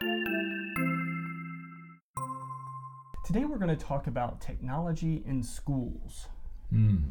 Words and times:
Today 0.00 0.10
we're 3.44 3.58
going 3.58 3.68
to 3.68 3.76
talk 3.76 4.06
about 4.06 4.40
technology 4.40 5.22
in 5.26 5.42
schools. 5.42 6.26
Mm. 6.72 7.10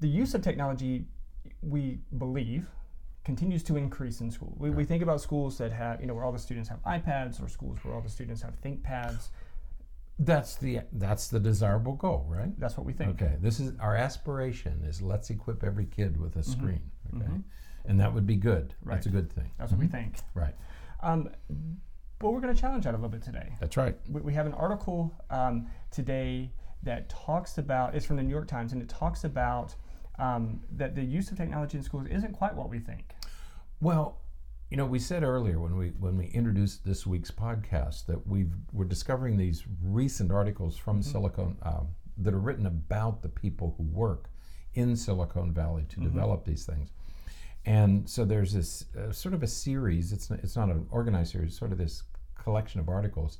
The 0.00 0.08
use 0.08 0.34
of 0.34 0.42
technology, 0.42 1.06
we 1.62 1.98
believe, 2.18 2.68
continues 3.24 3.62
to 3.64 3.76
increase 3.76 4.20
in 4.20 4.30
school. 4.30 4.54
We, 4.58 4.70
we 4.70 4.84
think 4.84 5.02
about 5.02 5.20
schools 5.20 5.58
that 5.58 5.72
have, 5.72 6.00
you 6.00 6.06
know, 6.06 6.14
where 6.14 6.24
all 6.24 6.32
the 6.32 6.38
students 6.38 6.68
have 6.68 6.82
iPads 6.84 7.42
or 7.42 7.48
schools 7.48 7.78
where 7.82 7.94
all 7.94 8.00
the 8.00 8.08
students 8.08 8.42
have 8.42 8.60
ThinkPads. 8.60 9.28
That's 10.20 10.56
the 10.56 10.80
that's 10.92 11.28
the 11.28 11.38
desirable 11.38 11.92
goal, 11.94 12.26
right? 12.28 12.50
That's 12.58 12.76
what 12.76 12.84
we 12.84 12.92
think. 12.92 13.22
Okay. 13.22 13.36
This 13.40 13.60
is 13.60 13.72
our 13.78 13.94
aspiration 13.94 14.82
is 14.84 15.00
let's 15.00 15.30
equip 15.30 15.62
every 15.62 15.86
kid 15.86 16.20
with 16.20 16.34
a 16.36 16.40
Mm-hmm. 16.40 16.52
screen. 16.52 16.90
Okay. 17.16 17.26
And 17.84 18.00
that 18.00 18.12
would 18.12 18.26
be 18.26 18.34
good. 18.36 18.74
That's 18.84 19.06
a 19.06 19.10
good 19.10 19.32
thing. 19.32 19.50
That's 19.58 19.70
what 19.70 19.80
we 19.80 19.86
think. 19.86 20.16
Right. 20.34 20.54
Um, 21.00 21.30
but 22.18 22.30
we're 22.30 22.40
going 22.40 22.54
to 22.54 22.60
challenge 22.60 22.84
that 22.84 22.94
a 22.94 22.96
little 22.96 23.08
bit 23.08 23.22
today. 23.22 23.54
That's 23.60 23.76
right. 23.76 23.96
we, 24.08 24.20
we 24.20 24.34
have 24.34 24.46
an 24.46 24.54
article 24.54 25.14
um, 25.30 25.66
today 25.90 26.50
that 26.82 27.08
talks 27.08 27.58
about 27.58 27.94
it's 27.94 28.06
from 28.06 28.16
the 28.16 28.22
new 28.22 28.30
york 28.30 28.46
times 28.46 28.72
and 28.72 28.80
it 28.80 28.88
talks 28.88 29.24
about 29.24 29.74
um, 30.18 30.60
that 30.70 30.94
the 30.94 31.02
use 31.02 31.30
of 31.30 31.36
technology 31.36 31.76
in 31.76 31.82
schools 31.82 32.06
isn't 32.08 32.32
quite 32.32 32.54
what 32.54 32.70
we 32.70 32.78
think 32.78 33.14
Well, 33.80 34.20
you 34.70 34.76
know, 34.76 34.84
we 34.86 34.98
said 34.98 35.22
earlier 35.22 35.58
when 35.60 35.76
we 35.76 35.88
when 35.98 36.16
we 36.16 36.26
introduced 36.26 36.84
this 36.84 37.06
week's 37.06 37.30
podcast 37.30 38.06
that 38.06 38.26
we've 38.26 38.52
we're 38.72 38.84
discovering 38.84 39.36
these 39.38 39.64
recent 39.82 40.30
articles 40.30 40.76
from 40.76 41.02
Silicon 41.02 41.56
um, 41.62 41.88
that 42.18 42.34
are 42.34 42.38
written 42.40 42.66
about 42.66 43.22
the 43.22 43.28
people 43.28 43.74
who 43.76 43.84
work 43.84 44.28
in 44.74 44.94
Silicon 44.94 45.52
Valley 45.52 45.86
to 45.88 46.00
develop 46.00 46.44
these 46.44 46.66
things. 46.66 46.90
And 47.64 48.08
so 48.08 48.24
there's 48.24 48.52
this 48.52 48.86
uh, 48.96 49.12
sort 49.12 49.34
of 49.34 49.42
a 49.42 49.46
series. 49.46 50.12
It's 50.12 50.30
not, 50.30 50.38
it's 50.40 50.56
not 50.56 50.70
an 50.70 50.86
organized 50.90 51.32
series. 51.32 51.56
Sort 51.56 51.72
of 51.72 51.78
this 51.78 52.02
collection 52.36 52.80
of 52.80 52.88
articles 52.88 53.38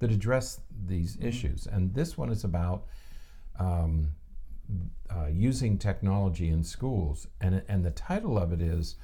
that 0.00 0.10
address 0.10 0.60
these 0.86 1.16
issues. 1.20 1.66
And 1.66 1.94
this 1.94 2.16
one 2.16 2.30
is 2.30 2.44
about 2.44 2.86
um, 3.58 4.08
uh, 5.10 5.26
using 5.26 5.78
technology 5.78 6.48
in 6.48 6.62
schools. 6.64 7.26
And, 7.40 7.62
and 7.68 7.84
the 7.84 7.90
title 7.90 8.38
of 8.38 8.52
it 8.52 8.60
is 8.62 8.96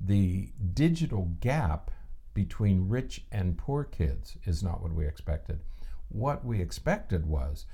The 0.00 0.50
Digital 0.74 1.30
Gap 1.40 1.90
Between 2.34 2.88
Rich 2.88 3.24
and 3.32 3.58
Poor 3.58 3.84
Kids 3.84 4.36
is 4.44 4.62
Not 4.62 4.82
What 4.82 4.94
We 4.94 5.06
Expected. 5.06 5.60
What 6.08 6.44
we 6.44 6.60
expected 6.60 7.26
was 7.26 7.66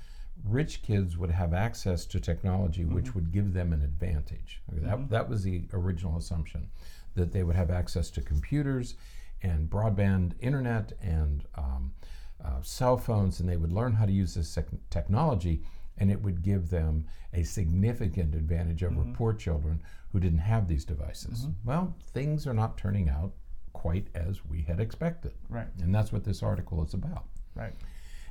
rich 0.45 0.81
kids 0.81 1.17
would 1.17 1.31
have 1.31 1.53
access 1.53 2.05
to 2.05 2.19
technology 2.19 2.85
which 2.85 3.13
would 3.15 3.31
give 3.31 3.53
them 3.53 3.73
an 3.73 3.81
advantage. 3.81 4.61
Okay, 4.71 4.85
that, 4.85 5.09
that 5.09 5.29
was 5.29 5.43
the 5.43 5.63
original 5.73 6.17
assumption 6.17 6.69
that 7.15 7.31
they 7.31 7.43
would 7.43 7.55
have 7.55 7.71
access 7.71 8.09
to 8.11 8.21
computers 8.21 8.95
and 9.41 9.69
broadband 9.69 10.33
internet 10.39 10.93
and 11.01 11.43
um, 11.55 11.93
uh, 12.43 12.61
cell 12.61 12.97
phones, 12.97 13.39
and 13.39 13.49
they 13.49 13.57
would 13.57 13.73
learn 13.73 13.93
how 13.93 14.05
to 14.05 14.11
use 14.11 14.35
this 14.35 14.49
sec- 14.49 14.67
technology, 14.89 15.61
and 15.97 16.11
it 16.11 16.21
would 16.21 16.41
give 16.43 16.69
them 16.69 17.05
a 17.33 17.43
significant 17.43 18.35
advantage 18.35 18.83
over 18.83 19.03
poor 19.13 19.33
children 19.33 19.81
who 20.11 20.19
didn't 20.19 20.39
have 20.39 20.67
these 20.67 20.85
devices. 20.85 21.47
Well, 21.65 21.95
things 22.13 22.47
are 22.47 22.53
not 22.53 22.77
turning 22.77 23.09
out 23.09 23.33
quite 23.73 24.07
as 24.15 24.45
we 24.45 24.61
had 24.61 24.79
expected. 24.79 25.33
right 25.49 25.67
And 25.81 25.93
that's 25.93 26.11
what 26.11 26.23
this 26.23 26.41
article 26.41 26.83
is 26.83 26.93
about. 26.93 27.25
right 27.55 27.73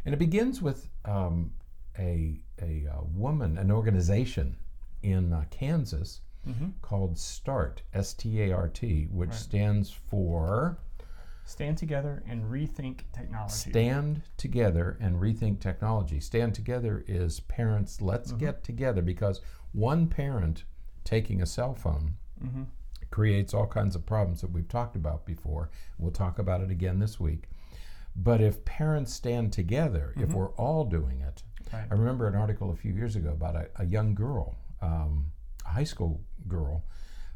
And 0.04 0.14
it 0.14 0.18
begins 0.18 0.62
with 0.62 0.88
um, 1.04 1.52
a, 1.98 2.40
a, 2.62 2.86
uh 2.92 3.02
woman, 3.14 3.58
an 3.58 3.70
organization 3.70 4.56
in 5.02 5.32
uh, 5.32 5.44
Kansas 5.50 6.20
Mm-hmm. 6.48 6.68
called 6.80 7.18
START, 7.18 7.82
S 7.92 8.14
T 8.14 8.40
A 8.42 8.52
R 8.52 8.68
T, 8.68 9.08
which 9.10 9.32
stands 9.32 9.90
for 9.90 10.78
stand 11.44 11.76
together 11.76 12.22
and 12.28 12.44
rethink 12.44 13.00
technology 13.12 13.52
Stand 13.70 14.22
Together 14.36 14.96
and 15.00 15.16
Rethink 15.20 15.58
Technology. 15.58 16.20
Stand 16.20 16.54
Together 16.54 17.04
is 17.08 17.40
parents, 17.40 18.00
let's 18.00 18.30
get 18.30 18.62
together 18.62 19.02
because 19.02 19.40
one 19.72 20.06
parent 20.06 20.62
taking 21.02 21.42
a 21.42 21.46
cell 21.46 21.74
phone 21.74 22.14
Mm-hmm. 22.44 22.62
creates 23.10 23.52
all 23.54 23.66
kinds 23.66 23.96
of 23.96 24.06
problems 24.06 24.40
that 24.42 24.52
we've 24.52 24.68
talked 24.68 24.94
about 24.94 25.24
before. 25.26 25.70
We'll 25.98 26.12
talk 26.12 26.38
about 26.38 26.60
it 26.60 26.70
again 26.70 26.98
this 27.00 27.18
week. 27.18 27.48
But 28.14 28.40
if 28.40 28.64
parents 28.64 29.12
stand 29.12 29.52
together, 29.52 30.14
if 30.16 30.32
we're 30.32 30.52
all 30.52 30.84
doing 30.84 31.20
it, 31.22 31.42
Right. 31.72 31.86
I 31.90 31.94
remember 31.94 32.26
an 32.28 32.34
article 32.34 32.70
a 32.70 32.76
few 32.76 32.92
years 32.92 33.16
ago 33.16 33.30
about 33.30 33.56
a, 33.56 33.68
a 33.76 33.84
young 33.86 34.14
girl, 34.14 34.54
um, 34.82 35.26
a 35.64 35.70
high 35.70 35.84
school 35.84 36.20
girl, 36.46 36.84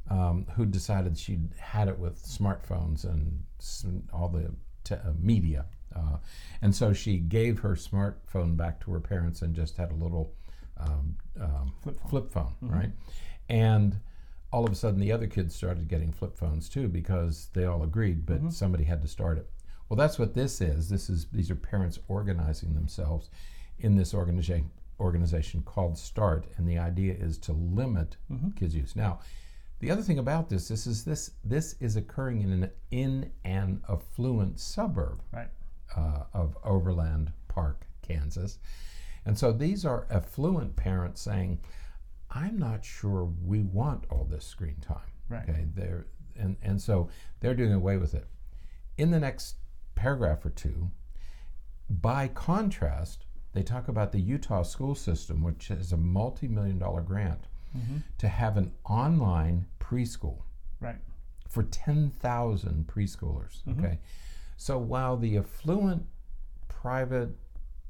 um, 0.09 0.47
who 0.55 0.67
decided 0.67 1.19
she'd 1.19 1.51
had 1.59 1.89
it 1.89 1.99
with 1.99 2.23
smartphones 2.25 3.05
and 3.05 3.43
all 4.13 4.29
the 4.29 4.53
te- 4.85 4.95
uh, 4.95 5.13
media. 5.19 5.67
Uh, 5.95 6.17
and 6.63 6.75
so 6.75 6.93
she 6.93 7.19
gave 7.19 7.59
her 7.61 7.71
smartphone 7.75 8.57
back 8.57 8.81
to 8.81 8.93
her 8.93 9.01
parents 9.01 9.43
and 9.43 9.55
just 9.55 9.77
had 9.77 9.91
a 9.91 9.95
little 9.95 10.33
um, 10.79 11.17
um, 11.41 11.73
Flip 11.83 11.97
phone. 12.01 12.09
flip 12.11 12.31
phone, 12.31 12.55
right? 12.63 12.91
And 13.49 13.99
all 14.53 14.65
of 14.65 14.73
a 14.73 14.77
sudden, 14.77 15.01
the 15.01 15.13
other 15.13 15.27
kids 15.27 15.55
started 15.55 15.89
getting 15.89 16.13
flip 16.13 16.37
phones 16.37 16.69
too 16.69 16.89
because 16.89 17.49
they 17.53 17.65
all 17.65 17.83
agreed, 17.83 18.25
but 18.25 18.53
somebody 18.53 18.85
had 18.85 19.03
to 19.03 19.09
start 19.09 19.39
it. 19.39 19.51
Well, 19.89 19.97
that's 19.97 20.19
what 20.19 20.35
this 20.35 20.61
is. 20.61 20.89
This 20.89 21.11
is 21.11 21.27
these 21.33 21.51
are 21.51 21.57
parents 21.57 21.99
organizing 22.09 22.75
themselves 22.75 23.29
in 23.81 23.97
this 23.97 24.15
organization 24.15 24.71
organization 24.99 25.63
called 25.63 25.97
START, 25.97 26.47
and 26.57 26.69
the 26.69 26.79
idea 26.79 27.15
is 27.15 27.39
to 27.39 27.53
limit 27.53 28.17
kids' 28.55 28.75
use. 28.75 28.95
Now, 28.95 29.21
the 29.79 29.91
other 29.91 30.03
thing 30.03 30.19
about 30.19 30.51
this, 30.51 30.69
this 30.69 30.87
is 30.87 31.05
this 31.05 31.31
this 31.43 31.75
is 31.81 31.97
occurring 31.97 32.43
in 32.43 32.53
an 32.53 32.71
in 32.91 33.33
an 33.45 33.83
affluent 33.89 34.61
suburb 34.61 35.23
right 35.33 35.49
uh, 35.97 36.25
of 36.35 36.57
Overland 36.65 37.33
Park, 37.49 37.87
Kansas. 38.03 38.59
And 39.27 39.39
so 39.39 39.53
these 39.53 39.85
are 39.85 40.07
affluent 40.11 40.77
parents 40.77 41.21
saying, 41.21 41.61
I'm 42.31 42.59
not 42.59 42.85
sure 42.85 43.25
we 43.45 43.63
want 43.63 44.05
all 44.11 44.25
this 44.25 44.45
screen 44.45 44.77
time. 44.81 45.13
Right. 45.29 45.49
Okay. 45.49 45.67
They're, 45.75 46.07
and, 46.37 46.57
and 46.63 46.81
so 46.81 47.09
they're 47.41 47.55
doing 47.55 47.73
away 47.73 47.97
with 47.97 48.15
it. 48.15 48.27
In 48.97 49.11
the 49.11 49.21
next 49.21 49.57
paragraph 49.95 50.45
or 50.45 50.51
two, 50.51 50.91
by 51.89 52.29
contrast, 52.29 53.27
they 53.53 53.63
talk 53.63 53.89
about 53.89 54.13
the 54.13 54.21
Utah 54.21 54.63
school 54.63 54.95
system, 54.95 55.43
which 55.43 55.69
has 55.69 55.93
a 55.93 55.97
multi 55.97 56.49
million 56.49 56.79
dollar 56.79 57.01
grant 57.01 57.49
to 58.19 58.29
have 58.29 58.57
an 58.57 58.73
online 58.85 59.67
preschool 59.79 60.43
right 60.81 60.97
for 61.51 61.65
10,000 61.65 62.87
preschoolers. 62.87 63.63
Okay. 63.79 63.99
So 64.57 64.79
while 64.79 65.17
the 65.17 65.37
affluent 65.39 66.07
private 66.69 67.31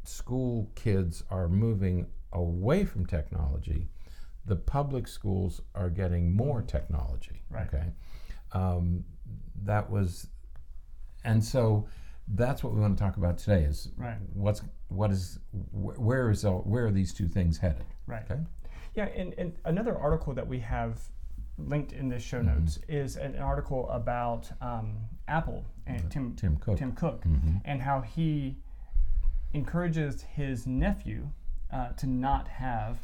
school 0.04 0.70
kids 0.74 1.22
are 1.30 1.46
moving 1.46 2.06
away 2.32 2.84
from 2.84 3.04
technology, 3.04 3.88
the 4.46 4.56
public 4.56 5.06
schools 5.06 5.60
are 5.74 5.90
getting 5.90 6.34
more 6.34 6.62
technology. 6.62 7.42
Right. 7.50 7.66
Okay. 7.66 7.84
Um, 8.52 9.04
that 9.64 9.90
was, 9.90 10.26
and 11.22 11.44
so 11.44 11.86
that's 12.28 12.62
what 12.62 12.72
we 12.74 12.80
want 12.80 12.96
to 12.96 13.02
talk 13.02 13.16
about 13.16 13.38
today 13.38 13.62
is 13.64 13.88
Right. 13.96 14.16
what's, 14.34 14.62
what 14.88 15.10
is, 15.10 15.38
wh- 15.72 15.98
where 15.98 16.30
is, 16.30 16.44
all, 16.44 16.60
where 16.60 16.86
are 16.86 16.90
these 16.92 17.12
two 17.12 17.26
things 17.28 17.58
headed? 17.58 17.84
right 18.06 18.22
Okay. 18.30 18.40
Yeah, 18.94 19.04
and, 19.16 19.34
and 19.38 19.52
another 19.64 19.96
article 19.96 20.32
that 20.34 20.46
we 20.46 20.58
have 20.60 21.00
linked 21.58 21.92
in 21.92 22.08
the 22.08 22.18
show 22.18 22.38
Mm-hmm. 22.40 22.60
notes 22.60 22.78
is 22.88 23.16
an 23.16 23.36
article 23.36 23.88
about 23.90 24.50
um, 24.60 24.96
Apple 25.28 25.64
and 25.86 26.10
Tim 26.10 26.34
Tim 26.34 26.56
Cook. 26.56 26.78
Tim 26.78 26.92
Cook 26.92 27.24
Mm-hmm. 27.24 27.56
and 27.64 27.80
how 27.82 28.00
he 28.00 28.56
encourages 29.54 30.22
his 30.22 30.66
nephew 30.66 31.28
uh, 31.72 31.88
to 31.90 32.06
not 32.06 32.48
have 32.48 32.98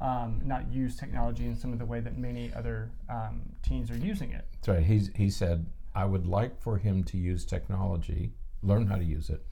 um, 0.00 0.40
not 0.44 0.70
use 0.72 0.96
technology 0.96 1.44
in 1.46 1.56
some 1.56 1.72
of 1.72 1.78
the 1.80 1.84
way 1.84 1.98
that 2.00 2.16
many 2.16 2.52
other 2.54 2.90
um, 3.08 3.42
teens 3.62 3.90
are 3.90 3.96
using 3.96 4.30
it. 4.30 4.44
That's 4.52 4.68
right. 4.68 4.84
He's, 4.86 5.10
he 5.16 5.28
said, 5.28 5.66
I 5.94 6.04
would 6.04 6.26
like 6.26 6.60
for 6.60 6.78
him 6.78 7.02
to 7.04 7.16
use 7.16 7.44
technology, 7.44 8.32
learn 8.62 8.86
how 8.86 8.96
to 8.96 9.04
use 9.04 9.30
it, 9.30 9.44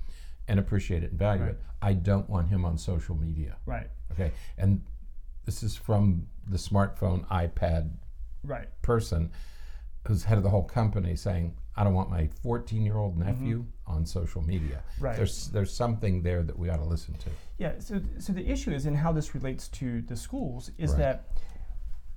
and 0.49 0.59
appreciate 0.59 1.03
it 1.03 1.11
and 1.11 1.19
value 1.19 1.43
Right. 1.43 1.51
it. 1.53 1.61
I 1.83 1.93
don't 1.93 2.29
want 2.29 2.49
him 2.49 2.65
on 2.65 2.79
social 2.79 3.15
media. 3.17 3.57
Right, 3.67 3.91
Okay. 4.13 4.33
And 4.59 4.83
this 5.45 5.63
is 5.63 5.77
from 5.77 6.27
the 6.49 6.57
smartphone, 6.57 7.27
iPad 7.29 7.91
right, 8.43 8.69
person 8.83 9.31
who's 10.07 10.25
head 10.25 10.39
of 10.39 10.45
the 10.45 10.51
whole 10.51 10.63
company 10.65 11.17
saying, 11.17 11.57
I 11.77 11.85
don't 11.85 11.95
want 11.95 12.09
my 12.11 12.29
14 12.43 12.83
year 12.85 12.97
old 12.97 13.19
nephew 13.19 13.67
on 13.87 14.07
social 14.07 14.41
media. 14.43 14.83
Mm-hmm. 14.95 15.05
Right. 15.05 15.17
There's, 15.17 15.49
there's 15.49 15.73
something 15.75 16.23
there 16.23 16.43
that 16.43 16.59
we 16.59 16.71
ought 16.71 16.77
to 16.79 16.85
listen 16.85 17.15
to. 17.15 17.31
Yeah, 17.59 17.73
so 17.79 18.01
so 18.19 18.33
the 18.33 18.47
issue 18.49 18.71
is, 18.73 18.87
and 18.87 18.97
how 18.97 19.13
this 19.13 19.35
relates 19.35 19.69
to 19.69 20.03
the 20.03 20.17
schools, 20.17 20.71
is 20.79 20.91
Right. 20.93 20.99
that 20.99 21.29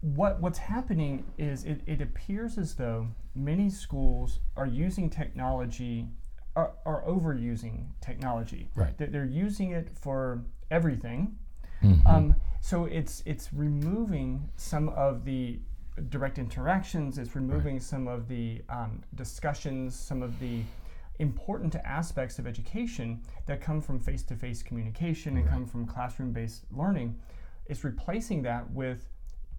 what 0.02 0.40
what's 0.40 0.60
happening 0.60 1.26
is 1.38 1.66
it, 1.66 1.82
it 1.86 2.02
appears 2.02 2.58
as 2.58 2.76
though 2.76 3.08
many 3.36 3.70
schools 3.70 4.40
are 4.56 4.66
using 4.68 5.10
technology, 5.10 6.08
are, 6.56 6.74
are 6.86 7.04
overusing 7.08 7.86
technology. 8.02 8.70
Right. 8.76 8.98
That 8.98 9.12
they're 9.12 9.26
using 9.26 9.72
it 9.72 9.90
for 9.90 10.42
everything. 10.72 11.38
Mm-hmm. 11.84 12.08
Um, 12.08 12.36
so 12.62 12.86
it's 12.86 13.24
it's 13.26 13.54
removing 13.54 14.50
some 14.58 14.90
of 14.90 15.24
the 15.26 15.60
direct 16.10 16.38
interactions. 16.38 17.18
It's 17.18 17.36
removing 17.36 17.80
some 17.80 18.08
of 18.08 18.28
the 18.28 18.62
um, 18.70 19.02
discussions, 19.16 19.98
some 19.98 20.22
of 20.22 20.40
the 20.40 20.62
important 21.20 21.76
aspects 21.84 22.40
of 22.40 22.48
education 22.48 23.22
that 23.46 23.60
come 23.60 23.82
from 23.82 24.00
face-to-face 24.00 24.64
communication 24.64 25.36
and 25.36 25.46
Right. 25.46 25.54
come 25.54 25.66
from 25.66 25.86
classroom-based 25.86 26.64
learning 26.72 27.20
It's 27.66 27.84
replacing 27.84 28.44
that 28.44 28.72
with 28.72 29.06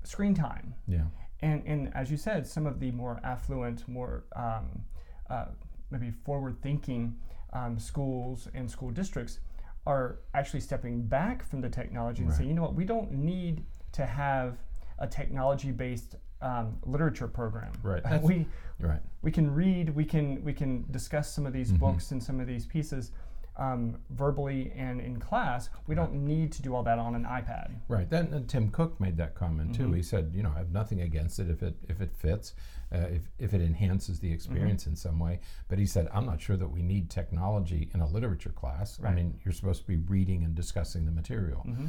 screen 0.03 0.35
time 0.35 0.73
Yeah. 0.89 1.05
and, 1.43 1.63
and 1.67 1.95
as 1.95 2.11
you 2.11 2.17
said, 2.17 2.47
some 2.47 2.67
of 2.67 2.81
the 2.81 2.91
more 2.93 3.21
affluent, 3.23 3.87
more 3.87 4.25
um, 4.35 4.85
uh, 5.29 5.47
maybe 5.91 6.11
forward 6.11 6.57
thinking 6.63 7.17
um, 7.53 7.79
schools 7.79 8.49
and 8.55 8.71
school 8.71 8.91
districts 8.91 9.41
are 9.87 10.19
actually 10.35 10.61
stepping 10.61 11.03
back 11.03 11.43
from 11.45 11.61
the 11.61 11.69
technology 11.69 12.23
and 12.23 12.31
Right. 12.31 12.37
saying, 12.39 12.49
you 12.49 12.55
know 12.55 12.63
what, 12.63 12.75
we 12.75 12.85
don't 12.85 13.11
need 13.13 13.65
to 13.93 14.07
have 14.07 14.59
a 14.99 15.07
technology 15.07 15.73
based 15.73 16.17
um, 16.43 16.79
literature 16.87 17.29
program. 17.29 17.73
Right. 17.83 18.03
That's- 18.03 18.23
we, 18.25 18.47
Right. 18.79 19.01
we 19.23 19.31
can 19.31 19.53
read, 19.55 19.91
we 19.95 20.05
can, 20.05 20.43
we 20.45 20.53
can 20.55 20.87
discuss 20.91 21.31
some 21.31 21.45
of 21.47 21.53
these 21.53 21.73
Mhm. 21.73 21.79
books 21.81 22.13
and 22.13 22.23
some 22.23 22.41
of 22.41 22.47
these 22.47 22.65
pieces. 22.67 23.13
Um, 23.61 23.99
verbally 24.09 24.73
and 24.75 25.03
in 25.03 25.21
class, 25.21 25.69
we 25.87 25.95
don't 25.95 26.15
need 26.15 26.51
to 26.53 26.63
do 26.63 26.75
all 26.75 26.83
that 26.85 26.99
on 26.99 27.15
an 27.15 27.25
iPad. 27.25 27.73
Right. 27.89 28.09
Then 28.09 28.33
uh, 28.33 28.41
Tim 28.47 28.71
Cook 28.71 28.99
made 28.99 29.19
that 29.19 29.35
comment 29.35 29.75
too. 29.75 29.89
Mhm. 29.89 29.97
He 29.97 30.03
said, 30.03 30.33
you 30.35 30.43
know, 30.43 30.51
I 30.55 30.59
have 30.59 30.73
nothing 30.73 31.03
against 31.03 31.39
it 31.39 31.51
if 31.51 31.63
it 31.63 31.75
if 31.87 32.01
it 32.01 32.17
fits, 32.17 32.55
uh, 32.91 33.09
if 33.11 33.23
if 33.39 33.53
it 33.53 33.61
enhances 33.61 34.19
the 34.19 34.33
experience 34.33 34.87
in 34.87 34.97
some 34.97 35.19
way. 35.19 35.41
But 35.69 35.79
he 35.79 35.85
said, 35.85 36.09
I'm 36.11 36.25
not 36.25 36.41
sure 36.41 36.57
that 36.57 36.69
we 36.71 36.81
need 36.83 37.11
technology 37.11 37.91
in 37.93 38.01
a 38.01 38.09
literature 38.09 38.49
class. 38.63 38.99
I 39.05 39.13
mean, 39.13 39.39
you're 39.45 39.53
supposed 39.53 39.83
to 39.83 39.87
be 39.87 39.99
reading 39.99 40.43
and 40.43 40.55
discussing 40.55 41.05
the 41.05 41.13
material. 41.13 41.61
hmm 41.61 41.89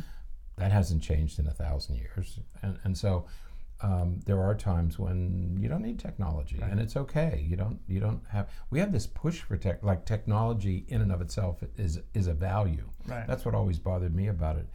That 0.57 0.73
hasn't 0.73 1.01
changed 1.01 1.39
in 1.39 1.47
a 1.47 1.53
thousand 1.53 1.95
years, 1.95 2.37
and 2.61 2.77
and 2.83 2.97
so. 2.97 3.27
Um, 3.83 4.19
there 4.25 4.39
are 4.41 4.53
times 4.53 4.99
when 4.99 5.57
you 5.59 5.67
don't 5.67 5.81
need 5.81 5.97
technology, 5.99 6.57
Right. 6.61 6.69
and 6.71 6.79
it's 6.79 6.95
okay. 6.95 7.43
You 7.49 7.55
don't. 7.55 7.79
You 7.87 7.99
don't 7.99 8.21
have. 8.29 8.49
We 8.69 8.79
have 8.79 8.91
this 8.91 9.07
push 9.07 9.41
for 9.41 9.57
tech. 9.57 9.83
Like 9.83 10.05
technology 10.05 10.85
in 10.87 11.01
and 11.01 11.11
of 11.11 11.21
itself 11.21 11.63
is 11.77 11.99
is 12.13 12.27
a 12.27 12.33
value. 12.33 12.87
Right. 13.07 13.25
That's 13.27 13.43
what 13.45 13.55
always 13.55 13.79
bothered 13.79 14.15
me 14.15 14.27
about 14.27 14.57
it. 14.57 14.67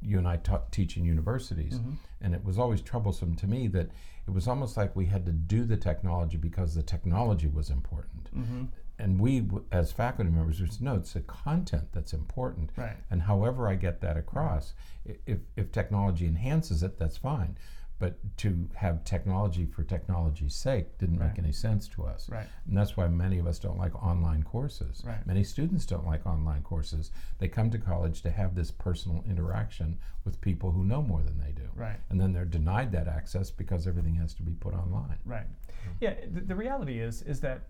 You 0.00 0.18
and 0.18 0.28
I 0.28 0.36
taught 0.36 0.72
teach 0.72 0.96
in 0.96 1.04
universities, 1.04 1.78
Mhm. 1.78 1.96
and 2.20 2.34
it 2.34 2.44
was 2.44 2.58
always 2.58 2.80
troublesome 2.82 3.34
to 3.36 3.46
me 3.46 3.66
that 3.68 3.90
it 4.26 4.30
was 4.30 4.48
almost 4.48 4.76
like 4.76 4.94
we 4.96 5.06
had 5.06 5.24
to 5.26 5.32
do 5.32 5.64
the 5.64 5.76
technology 5.76 6.36
because 6.36 6.74
the 6.74 6.82
technology 6.82 7.48
was 7.48 7.70
important. 7.70 8.28
hmm 8.32 8.64
And 8.98 9.20
we, 9.20 9.46
as 9.70 9.92
faculty 9.92 10.30
members, 10.30 10.58
would 10.60 10.72
say, 10.72 10.82
no, 10.82 10.94
it's 10.94 11.12
the 11.12 11.20
content 11.20 11.92
that's 11.92 12.14
important. 12.14 12.70
Right. 12.76 12.96
And 13.10 13.20
however 13.22 13.68
I 13.68 13.74
get 13.74 14.00
that 14.00 14.16
across, 14.16 14.72
if, 15.04 15.40
if 15.54 15.70
technology 15.70 16.26
enhances 16.26 16.82
it, 16.82 16.96
that's 16.96 17.18
fine. 17.18 17.58
But 17.98 18.18
to 18.38 18.68
have 18.74 19.04
technology 19.04 19.64
for 19.64 19.82
technology's 19.82 20.54
sake 20.54 20.98
didn't 20.98 21.18
Right. 21.18 21.28
make 21.30 21.38
any 21.38 21.52
sense 21.52 21.88
to 21.88 22.04
us. 22.04 22.28
Right. 22.28 22.46
And 22.66 22.76
that's 22.76 22.94
why 22.96 23.08
many 23.08 23.38
of 23.38 23.46
us 23.46 23.58
don't 23.58 23.78
like 23.78 23.94
online 24.02 24.42
courses. 24.42 25.02
Right. 25.06 25.26
Many 25.26 25.42
students 25.44 25.86
don't 25.86 26.04
like 26.06 26.26
online 26.26 26.62
courses. 26.62 27.10
They 27.38 27.48
come 27.48 27.70
to 27.70 27.78
college 27.78 28.20
to 28.22 28.30
have 28.30 28.54
this 28.54 28.70
personal 28.70 29.24
interaction 29.26 29.98
with 30.24 30.40
people 30.42 30.72
who 30.72 30.84
know 30.84 31.00
more 31.00 31.22
than 31.22 31.38
they 31.38 31.52
do. 31.52 31.68
Right. 31.74 31.98
And 32.10 32.20
then 32.20 32.32
they're 32.34 32.44
denied 32.44 32.92
that 32.92 33.08
access 33.08 33.50
because 33.50 33.86
everything 33.86 34.16
has 34.16 34.34
to 34.34 34.42
be 34.42 34.52
put 34.52 34.74
online. 34.74 35.18
Right. 35.24 35.46
Mm-hmm. 35.46 35.90
Yeah. 36.00 36.14
The, 36.32 36.40
the 36.42 36.54
reality 36.56 37.00
is 37.00 37.22
is 37.22 37.40
that 37.40 37.62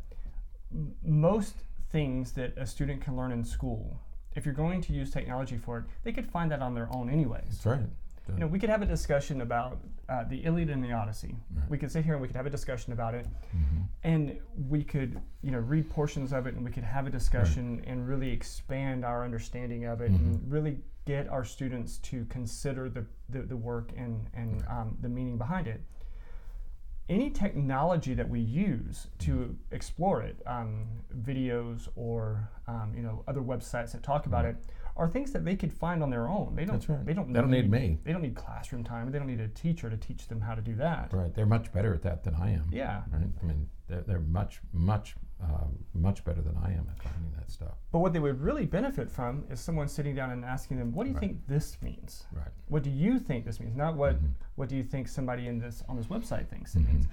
m- 0.72 0.94
most 1.04 1.54
things 1.90 2.32
that 2.32 2.56
a 2.58 2.66
student 2.66 3.00
can 3.00 3.16
learn 3.16 3.30
in 3.30 3.44
school, 3.44 4.00
if 4.34 4.44
you're 4.44 4.54
going 4.54 4.80
to 4.82 4.92
use 4.92 5.10
technology 5.12 5.56
for 5.56 5.78
it, 5.78 5.84
they 6.02 6.10
could 6.12 6.26
find 6.26 6.50
that 6.50 6.60
on 6.62 6.74
their 6.74 6.88
own 6.92 7.08
anyways. 7.08 7.44
That's 7.48 7.66
right. 7.66 7.86
You 8.34 8.40
know, 8.40 8.46
we 8.46 8.58
could 8.58 8.70
have 8.70 8.82
a 8.82 8.86
discussion 8.86 9.40
about 9.40 9.78
uh, 10.08 10.24
the 10.24 10.38
Iliad 10.44 10.68
and 10.70 10.82
the 10.82 10.92
Odyssey. 10.92 11.36
Right. 11.54 11.70
We 11.70 11.78
could 11.78 11.90
sit 11.90 12.04
here 12.04 12.14
and 12.14 12.22
we 12.22 12.28
could 12.28 12.36
have 12.36 12.46
a 12.46 12.50
discussion 12.50 12.92
about 12.92 13.14
it, 13.14 13.26
Mhm. 13.56 13.86
and 14.04 14.38
we 14.68 14.82
could, 14.84 15.20
you 15.42 15.50
know, 15.52 15.58
read 15.60 15.88
portions 15.90 16.32
of 16.32 16.46
it, 16.46 16.54
and 16.54 16.64
we 16.64 16.70
could 16.70 16.84
have 16.84 17.06
a 17.06 17.10
discussion 17.10 17.82
and 17.86 18.06
really 18.08 18.30
expand 18.30 19.04
our 19.04 19.24
understanding 19.24 19.84
of 19.84 20.00
it, 20.00 20.12
Mm-hmm. 20.12 20.24
and 20.26 20.52
really 20.52 20.78
get 21.04 21.28
our 21.28 21.44
students 21.44 21.98
to 21.98 22.24
consider 22.26 22.88
the 22.88 23.04
the, 23.28 23.42
the 23.42 23.56
work 23.56 23.92
and 23.96 24.28
and 24.34 24.62
Right. 24.62 24.70
um, 24.80 24.96
the 25.00 25.08
meaning 25.08 25.38
behind 25.38 25.66
it. 25.68 25.80
Any 27.08 27.30
technology 27.30 28.14
that 28.14 28.28
we 28.28 28.40
use 28.40 29.08
to 29.20 29.30
Mm-hmm. 29.32 29.74
explore 29.74 30.22
it, 30.22 30.40
um, 30.46 30.86
videos 31.16 31.88
or 31.94 32.48
um, 32.66 32.92
you 32.94 33.02
know 33.02 33.22
other 33.28 33.40
websites 33.42 33.92
that 33.92 34.02
talk 34.02 34.26
about 34.26 34.44
Right. 34.44 34.54
it, 34.56 34.66
are 34.96 35.08
things 35.08 35.30
that 35.32 35.44
they 35.44 35.54
could 35.56 35.72
find 35.72 36.02
on 36.02 36.10
their 36.10 36.26
own. 36.28 36.54
They 36.56 36.64
don't. 36.64 36.76
That's 36.76 36.88
right. 36.88 37.04
They 37.04 37.12
don't. 37.12 37.32
They 37.32 37.40
don't 37.40 37.50
need 37.50 37.70
me. 37.70 37.98
They 38.04 38.12
don't 38.12 38.22
need 38.22 38.34
classroom 38.34 38.82
time. 38.82 39.10
They 39.12 39.18
don't 39.18 39.26
need 39.26 39.40
a 39.40 39.48
teacher 39.48 39.90
to 39.90 39.96
teach 39.96 40.26
them 40.28 40.40
how 40.40 40.54
to 40.54 40.62
do 40.62 40.74
that. 40.76 41.12
Right. 41.12 41.34
They're 41.34 41.46
much 41.46 41.72
better 41.72 41.92
at 41.94 42.02
that 42.02 42.24
than 42.24 42.34
I 42.34 42.52
am. 42.52 42.64
Yeah. 42.72 43.02
Right. 43.12 43.28
I 43.42 43.44
mean, 43.44 43.68
they're, 43.88 44.00
they're 44.02 44.20
much, 44.20 44.60
much, 44.72 45.14
um, 45.42 45.78
much 45.94 46.24
better 46.24 46.40
than 46.40 46.56
I 46.56 46.72
am 46.72 46.86
at 46.90 47.02
finding 47.02 47.30
that 47.36 47.50
stuff. 47.50 47.74
But 47.92 47.98
what 47.98 48.12
they 48.14 48.18
would 48.20 48.40
really 48.40 48.64
benefit 48.64 49.10
from 49.10 49.44
is 49.50 49.60
someone 49.60 49.86
sitting 49.88 50.14
down 50.14 50.30
and 50.30 50.44
asking 50.44 50.78
them, 50.78 50.92
"What 50.92 51.04
do 51.04 51.10
you 51.10 51.14
Right. 51.16 51.20
think 51.20 51.46
this 51.46 51.80
means? 51.82 52.24
Right. 52.32 52.48
What 52.68 52.82
do 52.82 52.90
you 52.90 53.18
think 53.18 53.44
this 53.44 53.60
means? 53.60 53.76
Not 53.76 53.96
what 53.96 54.16
Mhm. 54.16 54.30
what 54.54 54.68
do 54.70 54.76
you 54.76 54.82
think 54.82 55.08
somebody 55.08 55.46
in 55.46 55.58
this 55.58 55.82
on 55.88 55.96
this 55.96 56.06
website 56.06 56.48
thinks 56.48 56.74
it 56.74 56.80
Mhm. 56.80 56.86
means." 56.88 57.06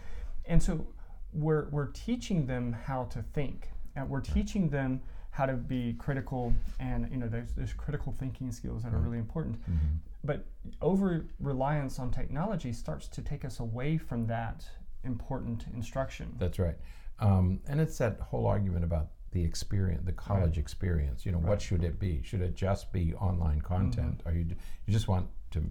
And 0.46 0.64
so 0.64 0.88
we're 1.34 1.68
we're 1.70 1.88
teaching 1.92 2.46
them 2.46 2.72
how 2.72 3.04
to 3.06 3.22
think, 3.22 3.72
and 3.96 4.10
we're 4.10 4.22
teaching 4.22 4.70
them 4.70 5.02
how 5.34 5.48
to 5.48 5.54
be 5.54 5.94
critical, 5.94 6.54
and 6.80 7.10
you 7.12 7.18
know, 7.18 7.28
there's 7.28 7.52
there's 7.54 7.74
critical 7.74 8.12
thinking 8.14 8.52
skills 8.52 8.84
that 8.84 8.94
are 8.94 9.00
really 9.00 9.18
important. 9.18 9.60
Mhm. 9.70 9.98
But 10.24 10.46
over 10.80 11.26
reliance 11.40 11.98
on 12.00 12.12
technology 12.12 12.72
starts 12.72 13.08
to 13.10 13.22
take 13.22 13.44
us 13.44 13.60
away 13.60 13.98
from 13.98 14.28
that 14.28 14.66
important 15.04 15.66
instruction. 15.74 16.36
That's 16.38 16.60
right. 16.60 16.78
Um, 17.20 17.60
and 17.68 17.82
it's 17.82 17.98
that 17.98 18.20
whole 18.20 18.46
argument 18.46 18.86
about 18.86 19.10
the 19.32 19.44
experience, 19.44 20.06
the 20.06 20.14
college 20.14 20.58
experience. 20.60 21.26
You 21.26 21.32
know, 21.32 21.40
Right. 21.40 21.42
Mm-hmm. 21.42 21.50
what 21.50 21.62
should 21.62 21.84
it 21.84 22.00
be? 22.00 22.22
Should 22.22 22.42
it 22.42 22.54
just 22.56 22.94
be 22.94 23.14
online 23.16 23.60
content, 23.62 24.22
or 24.26 24.34
you 24.34 24.46
you 24.86 24.94
just 24.94 25.08
want 25.08 25.28
to 25.52 25.64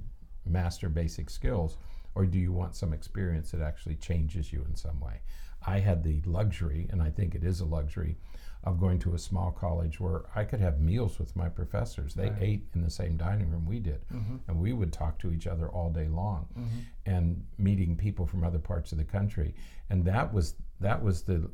master 0.44 0.88
basic 0.88 1.30
skills, 1.30 1.78
or 2.16 2.26
do 2.26 2.36
you 2.38 2.52
want 2.52 2.74
some 2.74 2.92
experience 2.92 3.52
that 3.52 3.60
actually 3.60 3.94
changes 3.94 4.52
you 4.52 4.64
in 4.68 4.74
some 4.74 4.98
way? 4.98 5.20
I 5.64 5.78
had 5.78 6.02
the 6.02 6.20
luxury, 6.22 6.88
and 6.90 7.00
I 7.00 7.10
think 7.10 7.36
it 7.36 7.44
is 7.44 7.60
a 7.60 7.64
luxury, 7.64 8.18
of 8.64 8.78
going 8.78 8.98
to 9.00 9.14
a 9.14 9.18
small 9.18 9.50
college 9.50 9.98
where 9.98 10.22
I 10.36 10.44
could 10.44 10.60
have 10.60 10.80
meals 10.80 11.18
with 11.18 11.34
my 11.34 11.48
professors. 11.48 12.14
They 12.14 12.30
Right. 12.30 12.42
ate 12.42 12.68
in 12.74 12.82
the 12.82 12.90
same 12.90 13.16
dining 13.16 13.50
room 13.50 13.66
we 13.66 13.80
did, 13.80 14.06
Mhm. 14.08 14.40
and 14.46 14.60
we 14.60 14.72
would 14.72 14.92
talk 14.92 15.18
to 15.20 15.32
each 15.32 15.46
other 15.48 15.68
all 15.68 15.90
day 15.90 16.06
long 16.08 16.46
Mhm. 16.56 16.68
and 17.06 17.46
meeting 17.58 17.96
people 17.96 18.26
from 18.26 18.44
other 18.44 18.60
parts 18.60 18.92
of 18.92 18.98
the 18.98 19.04
country 19.04 19.54
and 19.90 20.04
that 20.04 20.32
was 20.32 20.56
that 20.80 21.02
was 21.02 21.22
the 21.22 21.50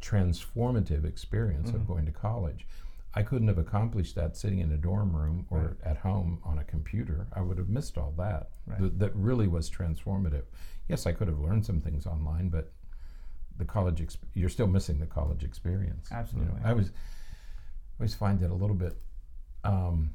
transformative 0.00 1.04
experience 1.04 1.70
Mhm. 1.70 1.74
of 1.74 1.86
going 1.86 2.06
to 2.06 2.12
college 2.12 2.66
i 3.14 3.22
couldn't 3.22 3.48
have 3.48 3.58
accomplished 3.58 4.14
that 4.14 4.36
sitting 4.36 4.60
in 4.60 4.70
a 4.72 4.76
dorm 4.78 5.14
room 5.14 5.46
or 5.50 5.58
Right. 5.58 5.76
at 5.82 5.96
home 5.98 6.40
on 6.44 6.58
a 6.58 6.64
computer 6.64 7.26
i 7.32 7.40
would 7.40 7.58
have 7.58 7.68
missed 7.68 7.98
all 7.98 8.12
that 8.12 8.50
Right. 8.66 8.78
Th- 8.78 8.92
that 8.98 9.14
really 9.16 9.48
was 9.48 9.68
transformative 9.70 10.44
yes 10.88 11.06
i 11.06 11.12
could 11.12 11.28
have 11.28 11.38
learned 11.40 11.66
some 11.66 11.80
things 11.80 12.06
online 12.06 12.48
but 12.48 12.72
the 13.60 13.64
college 13.64 14.00
exp- 14.00 14.18
you're 14.34 14.48
still 14.48 14.66
missing 14.66 14.98
the 14.98 15.06
college 15.06 15.44
experience 15.44 16.08
you 16.10 16.16
know. 16.16 16.20
Absolutely. 16.22 16.60
i 16.64 16.72
was 16.72 16.88
I 16.88 18.02
always 18.02 18.14
find 18.14 18.42
it 18.42 18.50
a 18.50 18.54
little 18.54 18.74
bit 18.76 18.96
um, 19.62 20.10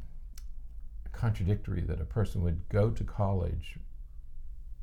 contradictory 1.12 1.82
that 1.82 2.02
a 2.02 2.06
person 2.06 2.42
would 2.44 2.68
go 2.70 2.90
to 2.90 3.04
college 3.04 3.78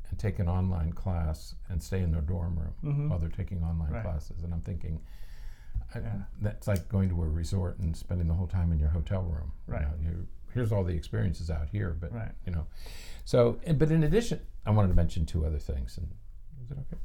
and 0.09 0.17
take 0.17 0.39
an 0.39 0.47
online 0.47 0.93
class 0.93 1.55
and 1.69 1.83
stay 1.83 2.01
in 2.01 2.11
their 2.11 2.21
dorm 2.21 2.57
room 2.57 2.73
Mhm. 2.83 3.09
while 3.09 3.19
they're 3.19 3.29
taking 3.29 3.61
online 3.63 3.91
Right. 3.91 4.03
classes. 4.03 4.43
And 4.43 4.53
I'm 4.53 4.61
thinking, 4.61 5.01
I, 5.93 5.99
Yeah. 5.99 6.23
that's 6.41 6.67
like 6.67 6.87
going 6.87 7.09
to 7.09 7.21
a 7.23 7.27
resort 7.27 7.77
and 7.79 7.95
spending 7.95 8.27
the 8.27 8.33
whole 8.35 8.47
time 8.47 8.71
in 8.71 8.79
your 8.79 8.89
hotel 8.89 9.21
room. 9.23 9.51
You 9.67 9.73
Right. 9.73 9.81
know, 10.01 10.09
you- 10.09 10.27
here's 10.53 10.71
all 10.71 10.83
the 10.85 10.93
experiences 10.95 11.49
out 11.49 11.67
here, 11.69 11.93
but 11.99 12.11
Right. 12.13 12.31
you 12.45 12.51
know. 12.53 12.67
So, 13.25 13.59
but 13.77 13.91
in 13.91 14.03
addition, 14.03 14.39
I 14.65 14.71
wanted 14.71 14.89
to 14.89 14.93
mention 14.95 15.25
two 15.25 15.45
other 15.45 15.59
things. 15.59 15.97
And 15.97 16.09
is 16.63 16.71
it 16.71 16.77
okay? 16.79 16.97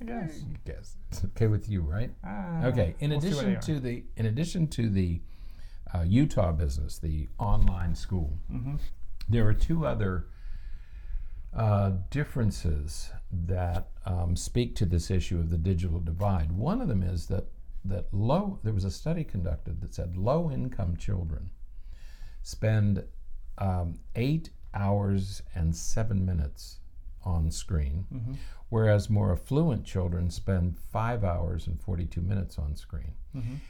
I 0.00 0.04
guess. 0.04 0.44
Yes, 0.66 0.96
it's 1.10 1.24
okay 1.24 1.46
with 1.46 1.68
you, 1.68 1.80
right? 1.80 2.12
Ah, 2.24 2.64
Okay. 2.66 2.94
In 3.00 3.10
we'll 3.10 3.20
see 3.20 3.28
what 3.34 3.44
they 3.46 3.52
addition 3.52 3.74
to 3.74 3.80
the 3.80 4.04
in 4.16 4.26
addition 4.26 4.68
to 4.68 4.88
the 4.90 5.20
uh, 5.94 6.02
Utah 6.06 6.52
business, 6.52 6.98
the 6.98 7.28
online 7.38 7.94
school, 7.94 8.38
Mhm. 8.52 8.78
there 9.28 9.46
are 9.46 9.54
two 9.54 9.86
other 9.86 10.26
uh, 11.54 11.92
differences 12.10 13.10
that 13.32 13.88
um, 14.04 14.36
speak 14.36 14.74
to 14.76 14.84
this 14.84 15.10
issue 15.10 15.38
of 15.38 15.48
the 15.48 15.56
digital 15.56 16.00
divide. 16.00 16.52
One 16.52 16.80
of 16.82 16.88
them 16.88 17.02
is 17.02 17.26
that 17.28 17.46
that 17.84 18.12
low. 18.12 18.58
There 18.64 18.74
was 18.74 18.84
a 18.84 18.90
study 18.90 19.24
conducted 19.24 19.80
that 19.80 19.94
said 19.94 20.16
low 20.16 20.50
income 20.50 20.96
children 20.96 21.50
spend 22.42 23.04
um, 23.58 23.98
eight 24.16 24.50
hours 24.74 25.40
and 25.54 25.74
seven 25.74 26.26
minutes 26.26 26.80
on 27.26 27.50
screen, 27.50 28.06
Mhm. 28.12 28.36
whereas 28.68 29.10
more 29.10 29.32
affluent 29.32 29.84
children 29.84 30.30
spend 30.30 30.78
five 30.78 31.24
hours 31.24 31.66
and 31.66 31.80
42 31.80 32.22
minutes 32.22 32.58
on 32.58 32.76
screen. 32.76 33.12
Mhm. 33.34 33.60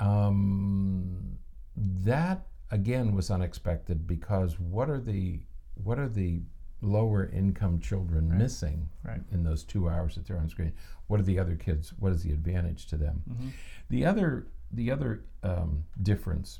Um, 0.00 1.38
that 1.76 2.46
again 2.70 3.14
was 3.14 3.30
unexpected 3.30 4.06
because 4.06 4.58
what 4.58 4.90
are 4.90 5.00
the 5.00 5.40
what 5.82 5.98
are 5.98 6.08
the 6.08 6.42
lower 6.80 7.26
income 7.26 7.78
children 7.80 8.28
Right. 8.30 8.38
missing 8.38 8.88
Right. 9.02 9.22
in 9.30 9.42
those 9.44 9.62
two 9.62 9.88
hours 9.90 10.14
that 10.14 10.26
they're 10.26 10.38
on 10.38 10.48
screen? 10.48 10.72
What 11.06 11.20
are 11.20 11.22
the 11.22 11.38
other 11.38 11.54
kids? 11.54 11.92
What 11.98 12.12
is 12.12 12.22
the 12.22 12.32
advantage 12.32 12.86
to 12.86 12.96
them? 12.96 13.22
Mhm. 13.28 13.50
The 13.88 14.04
other 14.06 14.46
the 14.72 14.90
other 14.90 15.22
um, 15.44 15.84
difference 16.02 16.58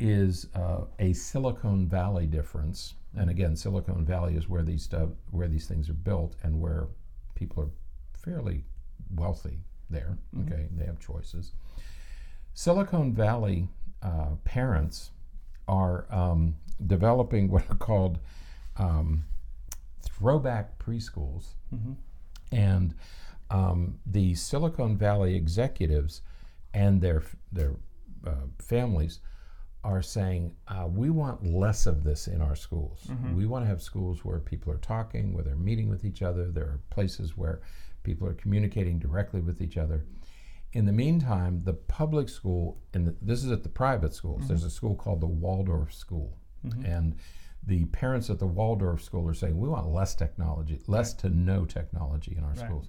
is 0.00 0.48
uh, 0.54 0.86
a 0.98 1.12
Silicon 1.12 1.86
Valley 1.86 2.26
difference, 2.26 2.94
and 3.16 3.28
again, 3.30 3.56
Silicon 3.56 4.04
Valley 4.04 4.36
is 4.36 4.48
where 4.48 4.62
these 4.62 4.82
stuff 4.82 5.10
where 5.30 5.48
these 5.48 5.66
things 5.66 5.88
are 5.90 5.94
built 5.94 6.34
and 6.42 6.60
where 6.60 6.88
people 7.34 7.62
are 7.64 7.70
fairly 8.14 8.64
wealthy 9.14 9.58
there. 9.90 10.16
Mhm. 10.34 10.46
Okay, 10.46 10.68
they 10.72 10.84
have 10.86 10.98
choices. 10.98 11.52
Silicon 12.54 13.12
Valley 13.14 13.68
uh, 14.02 14.34
parents 14.44 15.10
are 15.68 16.06
um, 16.12 16.56
developing 16.86 17.48
what 17.50 17.68
are 17.70 17.76
called 17.76 18.18
um, 18.76 19.24
throwback 20.00 20.78
preschools 20.78 21.54
Mhm. 21.72 21.96
and 22.50 22.94
um, 23.50 23.98
the 24.06 24.34
Silicon 24.34 24.96
Valley 24.96 25.34
executives 25.34 26.22
and 26.74 27.00
their 27.02 27.22
their 27.52 27.76
uh, 28.26 28.46
families 28.58 29.20
are 29.84 30.02
saying 30.02 30.54
uh, 30.68 30.86
we 30.90 31.10
want 31.10 31.44
less 31.44 31.86
of 31.86 32.04
this 32.04 32.28
in 32.28 32.40
our 32.40 32.54
schools. 32.54 33.06
Mhm. 33.10 33.34
We 33.34 33.46
want 33.46 33.64
to 33.64 33.68
have 33.68 33.82
schools 33.82 34.24
where 34.24 34.38
people 34.38 34.72
are 34.72 34.78
talking, 34.78 35.32
where 35.34 35.42
they're 35.42 35.56
meeting 35.56 35.88
with 35.88 36.04
each 36.04 36.22
other. 36.22 36.50
There 36.50 36.66
are 36.66 36.80
places 36.90 37.36
where 37.36 37.60
people 38.04 38.28
are 38.28 38.34
communicating 38.34 38.98
directly 38.98 39.40
with 39.40 39.60
each 39.60 39.76
other. 39.76 40.04
In 40.72 40.84
the 40.86 40.92
meantime, 40.92 41.62
the 41.64 41.74
public 41.74 42.28
school, 42.28 42.80
and 42.94 43.16
this 43.20 43.44
is 43.44 43.50
at 43.50 43.62
the 43.64 43.68
private 43.68 44.14
schools. 44.14 44.42
Mhm. 44.44 44.48
There's 44.48 44.64
a 44.64 44.70
school 44.70 44.94
called 44.94 45.20
the 45.20 45.26
Waldorf 45.26 45.92
School, 45.92 46.38
Mhm. 46.64 46.84
and 46.84 47.16
the 47.64 47.84
parents 47.86 48.30
at 48.30 48.38
the 48.38 48.46
Waldorf 48.46 49.02
school 49.02 49.28
are 49.28 49.34
saying 49.34 49.58
we 49.58 49.68
want 49.68 49.86
less 49.88 50.14
technology, 50.14 50.80
less 50.86 51.12
to 51.14 51.28
no 51.28 51.64
technology 51.64 52.34
in 52.36 52.42
our 52.44 52.50
Right. 52.50 52.58
schools. 52.58 52.88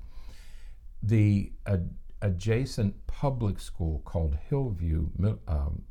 The 1.01 1.51
ad- 1.65 1.95
adjacent 2.21 3.05
public 3.07 3.59
school 3.59 4.00
called 4.05 4.35
Hillview 4.35 5.09
um, 5.47 5.83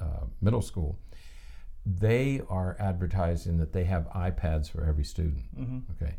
uh, 0.00 0.24
Middle 0.40 0.62
School, 0.62 0.98
they 1.86 2.40
are 2.48 2.76
advertising 2.78 3.56
that 3.58 3.72
they 3.72 3.84
have 3.84 4.06
iPads 4.10 4.70
for 4.70 4.84
every 4.84 5.04
student. 5.04 5.44
Mhm. 5.56 5.82
Okay, 5.92 6.16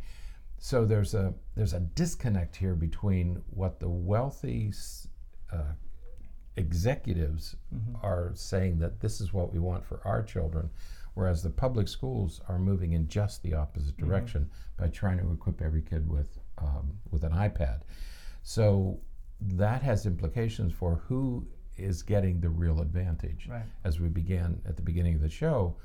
so 0.58 0.86
there's 0.86 1.14
a 1.14 1.34
there's 1.56 1.74
a 1.74 1.80
disconnect 1.80 2.56
here 2.56 2.76
between 2.76 3.42
what 3.50 3.80
the 3.80 3.90
wealthy 3.90 4.74
uh, 5.52 5.74
executives 6.58 7.56
Mhm. 7.74 8.04
are 8.04 8.32
saying 8.36 8.80
that 8.80 9.00
this 9.00 9.22
is 9.22 9.34
what 9.34 9.54
we 9.54 9.60
want 9.60 9.86
for 9.86 10.06
our 10.06 10.22
children, 10.24 10.70
whereas 11.14 11.44
the 11.44 11.50
public 11.50 11.88
schools 11.88 12.42
are 12.48 12.60
moving 12.60 12.92
in 12.94 13.08
just 13.08 13.42
the 13.42 13.54
opposite 13.54 13.96
Mhm. 13.98 14.06
direction 14.06 14.50
by 14.78 14.88
trying 14.90 15.18
to 15.20 15.32
equip 15.32 15.62
every 15.62 15.82
kid 15.82 16.10
with 16.10 16.40
um, 16.58 17.00
with 17.10 17.24
an 17.24 17.32
iPad. 17.32 17.82
So 18.44 19.00
that 19.40 19.82
has 19.82 20.06
implications 20.06 20.72
for 20.74 20.98
who 21.08 21.48
is 21.84 22.04
getting 22.04 22.40
the 22.40 22.50
real 22.50 22.82
advantage. 22.82 23.48
Right. 23.50 23.64
As 23.84 24.00
we 24.00 24.10
began 24.10 24.62
at 24.66 24.76
the 24.76 24.82
beginning 24.82 25.16
of 25.16 25.22
the 25.22 25.30
show, 25.30 25.76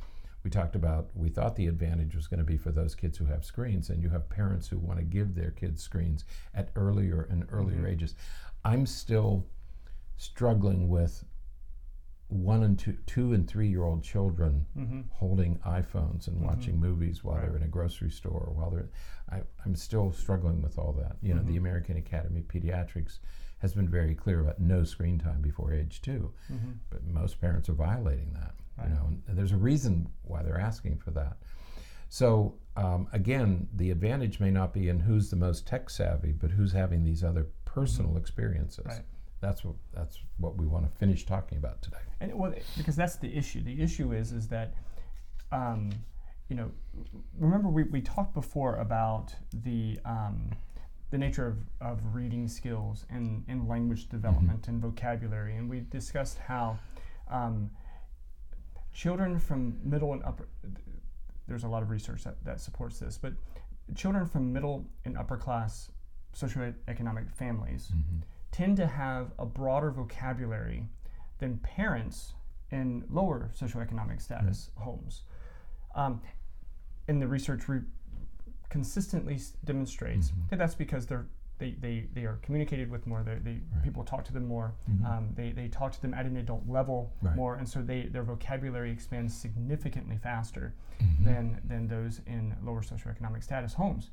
we 0.42 0.50
talked 0.50 0.76
about 0.76 1.10
we 1.14 1.28
thought 1.28 1.56
the 1.56 1.66
advantage 1.66 2.14
was 2.14 2.26
going 2.28 2.38
to 2.38 2.44
be 2.44 2.56
for 2.56 2.70
those 2.70 2.94
kids 2.94 3.18
who 3.18 3.24
have 3.26 3.44
screens, 3.44 3.90
and 3.90 4.02
you 4.02 4.08
have 4.10 4.28
parents 4.28 4.68
who 4.68 4.78
want 4.78 4.98
to 4.98 5.04
give 5.04 5.34
their 5.34 5.50
kids 5.50 5.82
screens 5.82 6.24
at 6.54 6.70
earlier 6.76 7.22
and 7.30 7.46
earlier 7.50 7.82
Mhm. 7.82 7.90
ages. 7.90 8.14
I'm 8.64 8.86
still 8.86 9.46
struggling 10.16 10.88
with 10.88 11.24
one 12.28 12.64
and 12.64 12.76
two, 12.78 12.96
two 13.06 13.32
and 13.34 13.46
three 13.48 13.68
year 13.68 13.84
old 13.84 14.02
children 14.02 14.66
Mhm. 14.76 15.04
holding 15.10 15.58
iPhones 15.58 16.26
and 16.26 16.38
Mhm. 16.38 16.46
watching 16.46 16.78
movies 16.80 17.22
while 17.22 17.40
they're 17.40 17.56
in 17.56 17.62
a 17.62 17.68
grocery 17.68 18.10
store 18.10 18.40
or 18.48 18.52
while 18.52 18.70
they're. 18.70 18.88
I, 19.28 19.42
I'm 19.64 19.76
still 19.76 20.10
struggling 20.12 20.60
with 20.60 20.76
all 20.78 20.92
that. 20.94 21.16
You 21.22 21.34
know, 21.34 21.42
the 21.42 21.54
Mhm. 21.54 21.58
American 21.58 21.96
Academy 21.96 22.40
of 22.40 22.48
Pediatrics 22.48 23.20
has 23.58 23.74
been 23.74 23.88
very 23.88 24.14
clear 24.14 24.40
about 24.40 24.60
no 24.60 24.84
screen 24.84 25.18
time 25.18 25.40
before 25.40 25.72
age 25.72 26.02
two, 26.02 26.32
Mhm. 26.50 26.74
but 26.90 27.04
most 27.06 27.40
parents 27.40 27.68
are 27.68 27.74
violating 27.74 28.32
that. 28.34 28.54
Right. 28.76 28.88
You 28.88 28.94
know, 28.94 29.06
and 29.26 29.36
there's 29.38 29.52
a 29.52 29.56
reason 29.56 30.08
why 30.22 30.42
they're 30.42 30.60
asking 30.60 30.98
for 30.98 31.10
that. 31.12 31.38
So 32.08 32.58
um, 32.76 33.08
again, 33.12 33.68
the 33.72 33.90
advantage 33.90 34.38
may 34.38 34.50
not 34.50 34.74
be 34.74 34.88
in 34.90 35.00
who's 35.00 35.30
the 35.30 35.36
most 35.36 35.66
tech 35.66 35.88
savvy, 35.88 36.32
but 36.32 36.50
who's 36.50 36.72
having 36.72 37.04
these 37.04 37.24
other 37.24 37.46
personal 37.64 38.18
experiences. 38.18 38.84
Right. 38.84 39.02
That's 39.40 39.64
what 39.64 39.76
that's 39.92 40.18
what 40.38 40.56
we 40.58 40.66
want 40.66 40.84
to 40.90 40.98
finish 40.98 41.24
talking 41.24 41.56
about 41.58 41.80
today. 41.80 41.96
And 42.20 42.34
well, 42.38 42.52
because 42.76 42.96
that's 42.96 43.16
the 43.16 43.34
issue. 43.34 43.62
The 43.62 43.80
issue 43.80 44.12
is 44.12 44.32
is 44.32 44.48
that, 44.48 44.74
um, 45.52 45.90
you 46.48 46.56
know, 46.56 46.70
remember 47.38 47.68
we, 47.68 47.84
we 47.84 48.00
talked 48.02 48.34
before 48.34 48.76
about 48.76 49.34
the 49.52 49.98
um, 50.04 50.50
the 51.10 51.18
nature 51.18 51.46
of, 51.46 51.58
of 51.80 52.14
reading 52.14 52.48
skills 52.48 53.06
and, 53.10 53.44
and 53.48 53.68
language 53.68 54.08
development 54.08 54.68
and 54.68 54.80
vocabulary, 54.80 55.56
and 55.56 55.70
we 55.70 55.80
discussed 55.80 56.38
how 56.38 56.78
um, 57.30 57.70
children 58.92 59.38
from 59.38 59.78
middle 59.84 60.12
and 60.12 60.24
upper 60.24 60.48
there's 61.48 61.64
a 61.64 61.68
lot 61.68 61.82
of 61.82 61.90
research 61.90 62.24
that, 62.24 62.42
that 62.44 62.60
supports 62.60 62.98
this, 62.98 63.18
but 63.18 63.32
children 63.94 64.26
from 64.26 64.52
middle 64.52 64.84
and 65.04 65.16
upper 65.16 65.36
class 65.36 65.90
socioeconomic 66.34 67.30
families 67.32 67.92
tend 68.50 68.76
to 68.76 68.86
have 68.86 69.30
a 69.38 69.46
broader 69.46 69.90
vocabulary 69.92 70.88
than 71.38 71.58
parents 71.58 72.34
in 72.72 73.04
lower 73.08 73.50
socioeconomic 73.56 74.20
status 74.20 74.70
homes. 74.76 75.22
Um, 75.94 76.20
and 77.06 77.22
the 77.22 77.28
research 77.28 77.68
re- 77.68 77.82
consistently 78.68 79.34
s- 79.36 79.52
demonstrates 79.64 80.30
Mhm. 80.30 80.48
that 80.50 80.58
that's 80.58 80.74
because 80.74 81.06
they're 81.06 81.26
they, 81.58 81.70
they, 81.80 82.06
they 82.12 82.26
are 82.26 82.36
communicated 82.42 82.90
with 82.90 83.06
more. 83.06 83.22
They, 83.22 83.36
they 83.36 83.60
Right. 83.72 83.82
people 83.82 84.04
talk 84.04 84.24
to 84.26 84.32
them 84.34 84.46
more. 84.46 84.74
Mhm. 84.90 85.04
Um, 85.06 85.28
they, 85.34 85.52
they 85.52 85.68
talk 85.68 85.90
to 85.92 86.02
them 86.02 86.12
at 86.12 86.26
an 86.26 86.36
adult 86.36 86.68
level 86.68 87.14
Right. 87.22 87.34
more, 87.34 87.54
and 87.56 87.66
so 87.66 87.80
they 87.80 88.08
their 88.08 88.24
vocabulary 88.24 88.90
expands 88.90 89.34
significantly 89.34 90.18
faster 90.18 90.74
Mhm. 91.00 91.24
than 91.24 91.60
than 91.64 91.88
those 91.88 92.20
in 92.26 92.54
lower 92.62 92.82
socioeconomic 92.82 93.42
status 93.42 93.72
homes. 93.72 94.10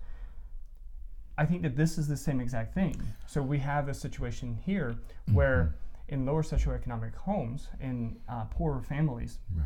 I 1.38 1.46
think 1.46 1.64
that 1.64 1.76
this 1.76 1.98
is 1.98 2.08
the 2.08 2.16
same 2.16 2.40
exact 2.40 2.74
thing. 2.74 2.96
So 3.26 3.42
we 3.42 3.60
have 3.60 3.90
a 3.90 3.94
situation 3.94 4.56
here 4.56 4.96
where 5.34 5.76
in 6.08 6.26
lower 6.26 6.44
socioeconomic 6.44 7.16
homes, 7.16 7.68
in 7.82 8.22
uh, 8.30 8.46
poorer 8.46 8.82
families, 8.82 9.40
Right. 9.54 9.66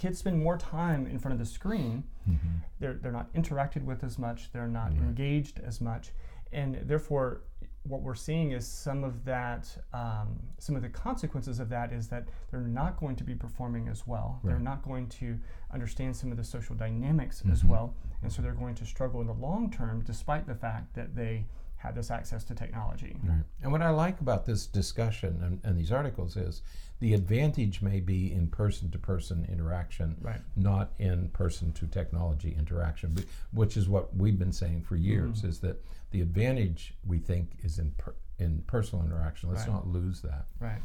Kids 0.00 0.18
spend 0.18 0.42
more 0.42 0.56
time 0.56 1.06
in 1.06 1.18
front 1.18 1.34
of 1.34 1.38
the 1.38 1.44
screen. 1.44 2.02
Mhm. 2.26 2.38
They're, 2.78 2.94
they're 2.94 3.12
not 3.12 3.30
interacted 3.34 3.84
with 3.84 4.02
as 4.02 4.18
much, 4.18 4.50
they're 4.50 4.66
not 4.66 4.92
Right. 4.92 5.02
engaged 5.02 5.60
as 5.60 5.78
much. 5.80 6.12
And 6.52 6.76
therefore, 6.86 7.42
what 7.82 8.00
we're 8.00 8.14
seeing 8.14 8.52
is 8.52 8.66
some 8.66 9.04
of 9.04 9.24
that, 9.26 9.76
um, 9.92 10.38
some 10.58 10.74
of 10.74 10.80
the 10.82 10.88
consequences 10.88 11.60
of 11.60 11.68
that 11.68 11.92
is 11.92 12.08
that 12.08 12.24
they're 12.50 12.60
not 12.62 12.98
going 12.98 13.14
to 13.16 13.24
be 13.24 13.34
performing 13.34 13.88
as 13.88 14.06
well. 14.06 14.40
They're 14.42 14.58
not 14.58 14.82
going 14.82 15.08
to 15.20 15.38
understand 15.70 16.16
some 16.16 16.30
of 16.30 16.38
the 16.38 16.44
social 16.44 16.74
dynamics 16.74 17.42
as 17.50 17.62
Mhm. 17.62 17.68
well. 17.68 17.94
And 18.22 18.32
so 18.32 18.40
they're 18.42 18.54
going 18.54 18.74
to 18.76 18.86
struggle 18.86 19.20
in 19.20 19.26
the 19.26 19.34
long 19.34 19.70
term 19.70 20.00
despite 20.02 20.46
the 20.46 20.54
fact 20.54 20.94
that 20.94 21.14
they 21.14 21.46
have 21.80 21.94
this 21.94 22.10
access 22.10 22.44
to 22.44 22.54
technology. 22.54 23.16
Right. 23.24 23.42
And 23.62 23.72
what 23.72 23.80
I 23.80 23.88
like 23.88 24.20
about 24.20 24.44
this 24.44 24.66
discussion 24.66 25.40
and, 25.42 25.60
and 25.64 25.78
these 25.78 25.90
articles 25.90 26.36
is 26.36 26.60
the 27.00 27.14
advantage 27.14 27.80
may 27.80 28.00
be 28.00 28.30
in 28.30 28.48
person 28.48 28.90
to 28.90 28.98
person 28.98 29.46
interaction, 29.50 30.16
Right. 30.20 30.40
not 30.56 30.92
in 30.98 31.28
person 31.30 31.72
to 31.72 31.86
technology 31.86 32.54
interaction, 32.58 33.16
which 33.52 33.78
is 33.78 33.88
what 33.88 34.14
we've 34.14 34.38
been 34.38 34.52
saying 34.52 34.82
for 34.82 34.96
years 34.96 35.40
Mhm. 35.40 35.48
is 35.48 35.60
that 35.60 35.82
the 36.10 36.20
advantage 36.20 36.94
we 37.06 37.18
think 37.18 37.56
is 37.62 37.78
in, 37.78 37.92
per, 37.92 38.14
in 38.38 38.60
personal 38.66 39.02
interaction. 39.06 39.48
Let's 39.48 39.62
Right. 39.66 39.72
not 39.72 39.86
lose 39.86 40.20
that. 40.20 40.48
Right. 40.60 40.82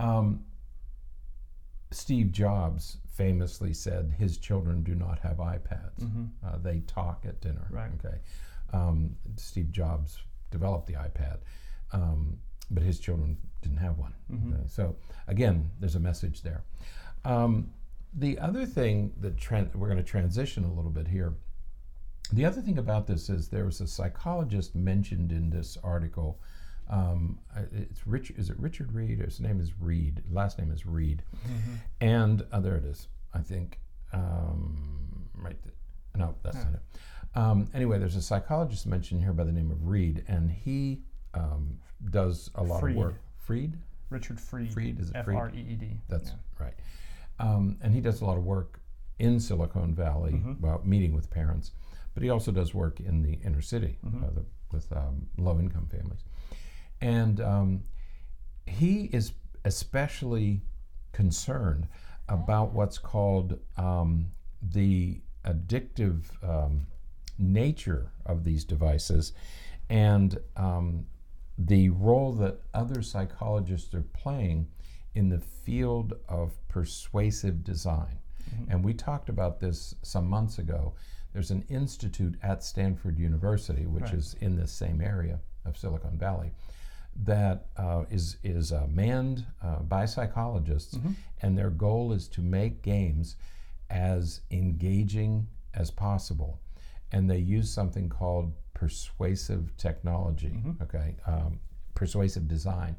Um, 0.00 0.44
Steve 1.92 2.32
Jobs 2.32 2.96
famously 3.06 3.72
said 3.74 4.10
his 4.18 4.38
children 4.38 4.82
do 4.82 4.96
not 4.96 5.20
have 5.20 5.36
iPads. 5.36 6.00
hmm 6.02 6.24
Uh, 6.42 6.58
they 6.58 6.80
talk 6.80 7.24
at 7.26 7.40
dinner. 7.40 7.68
Right. 7.70 7.92
Okay. 8.04 8.18
Um, 8.72 9.14
Steve 9.36 9.70
Jobs 9.70 10.18
developed 10.52 10.86
the 10.86 10.92
iPad, 10.94 11.38
um, 11.92 12.38
but 12.70 12.82
his 12.84 13.00
children 13.00 13.36
didn't 13.62 13.78
have 13.78 13.98
one. 13.98 14.14
Mhm. 14.30 14.54
Okay, 14.54 14.62
So 14.68 14.96
again, 15.26 15.70
there's 15.80 15.96
a 15.96 16.00
message 16.00 16.42
there. 16.42 16.62
Um, 17.24 17.72
the 18.14 18.38
other 18.38 18.66
thing 18.66 19.12
that 19.20 19.36
tran- 19.36 19.74
we're 19.74 19.88
going 19.88 19.98
to 19.98 20.04
transition 20.04 20.64
a 20.64 20.72
little 20.72 20.90
bit 20.90 21.08
here. 21.08 21.34
The 22.32 22.44
other 22.44 22.62
thing 22.62 22.78
about 22.78 23.06
this 23.06 23.28
is 23.28 23.48
there 23.48 23.64
was 23.64 23.80
a 23.80 23.86
psychologist 23.86 24.74
mentioned 24.74 25.32
in 25.32 25.50
this 25.50 25.76
article. 25.82 26.40
Um, 26.88 27.38
it's 27.72 28.06
Rich. 28.06 28.30
Is 28.32 28.50
it 28.50 28.58
Richard 28.58 28.92
Reed? 28.92 29.20
His 29.20 29.40
name 29.40 29.60
is 29.60 29.78
Reed. 29.80 30.22
Last 30.30 30.58
name 30.58 30.70
is 30.70 30.84
Reed. 30.86 31.22
hmm 31.44 31.74
And 32.00 32.44
uh, 32.52 32.60
there 32.60 32.76
it 32.76 32.84
is. 32.84 33.08
I 33.34 33.40
think 33.40 33.80
um, 34.12 35.28
right. 35.34 35.60
Th- 35.62 35.74
no, 36.14 36.34
that's 36.42 36.56
Yeah. 36.58 36.64
not 36.64 36.74
it. 36.74 36.82
Um, 37.34 37.68
anyway, 37.74 37.98
there's 37.98 38.16
a 38.16 38.22
psychologist 38.22 38.86
mentioned 38.86 39.22
here 39.22 39.32
by 39.32 39.44
the 39.44 39.52
name 39.52 39.70
of 39.70 39.86
Reed, 39.86 40.24
and 40.28 40.50
he 40.50 41.02
um, 41.34 41.78
does 42.10 42.50
a 42.56 42.62
lot 42.62 42.80
Freed. 42.80 42.92
of 42.92 42.96
work. 42.98 43.14
Freed. 43.38 43.78
Richard 44.10 44.38
Freed. 44.40 44.72
Freed 44.72 45.00
is 45.00 45.08
it 45.10 45.16
F? 45.16 45.28
R 45.28 45.50
E 45.54 45.58
E 45.58 45.74
D. 45.76 46.00
That's 46.08 46.30
Yeah. 46.30 46.64
right. 46.66 46.74
Um, 47.38 47.78
and 47.80 47.94
he 47.94 48.00
does 48.00 48.20
a 48.20 48.26
lot 48.26 48.36
of 48.36 48.44
work 48.44 48.80
in 49.18 49.40
Silicon 49.40 49.94
Valley, 49.94 50.32
Mhm. 50.32 50.60
well, 50.60 50.80
meeting 50.84 51.12
with 51.14 51.30
parents. 51.30 51.72
but 52.14 52.22
he 52.22 52.28
also 52.28 52.52
does 52.52 52.74
work 52.74 53.00
in 53.00 53.22
the 53.22 53.32
inner 53.42 53.62
city 53.62 53.96
Mhm. 54.04 54.22
uh, 54.22 54.30
the, 54.34 54.44
with 54.70 54.92
um, 54.92 55.26
low 55.38 55.58
income 55.58 55.86
families. 55.86 56.22
And 57.00 57.40
um, 57.40 57.84
he 58.66 59.04
is 59.04 59.32
especially 59.64 60.60
concerned 61.12 61.88
about 62.28 62.74
what's 62.74 62.98
called 62.98 63.58
um, 63.78 64.30
the 64.60 65.22
addictive 65.46 66.24
um, 66.46 66.86
nature 67.38 68.12
of 68.26 68.44
these 68.44 68.64
devices 68.64 69.32
and 69.88 70.38
um, 70.56 71.06
the 71.58 71.88
role 71.90 72.32
that 72.32 72.60
other 72.72 73.02
psychologists 73.02 73.94
are 73.94 74.02
playing 74.02 74.66
in 75.14 75.28
the 75.28 75.38
field 75.40 76.14
of 76.28 76.52
persuasive 76.68 77.62
design. 77.64 78.18
And 78.68 78.84
we 78.84 78.92
talked 78.94 79.28
about 79.30 79.60
this 79.60 79.94
some 80.02 80.28
months 80.28 80.58
ago. 80.58 80.92
There's 81.32 81.50
an 81.50 81.64
institute 81.70 82.36
at 82.42 82.62
Stanford 82.62 83.18
University, 83.18 83.86
which 83.86 84.04
Right. 84.04 84.14
is 84.14 84.34
in 84.40 84.56
this 84.56 84.70
same 84.72 85.00
area 85.00 85.38
of 85.64 85.76
Silicon 85.78 86.18
Valley, 86.18 86.52
that 87.24 87.66
uh, 87.76 88.04
is 88.10 88.36
is 88.42 88.72
uh, 88.72 88.86
manned 88.90 89.46
uh, 89.62 89.80
by 89.80 90.04
psychologists, 90.06 90.96
Mhm. 90.96 91.14
and 91.40 91.56
their 91.58 91.70
goal 91.70 92.12
is 92.12 92.28
to 92.28 92.40
make 92.42 92.82
games 92.82 93.36
as 93.90 94.40
engaging 94.50 95.46
as 95.74 95.90
possible. 95.90 96.58
And 97.12 97.30
they 97.30 97.38
use 97.38 97.70
something 97.70 98.08
called 98.08 98.52
persuasive 98.74 99.76
technology, 99.76 100.50
Mhm. 100.50 100.80
okay, 100.82 101.16
um, 101.26 101.60
persuasive 101.94 102.48
design, 102.48 102.96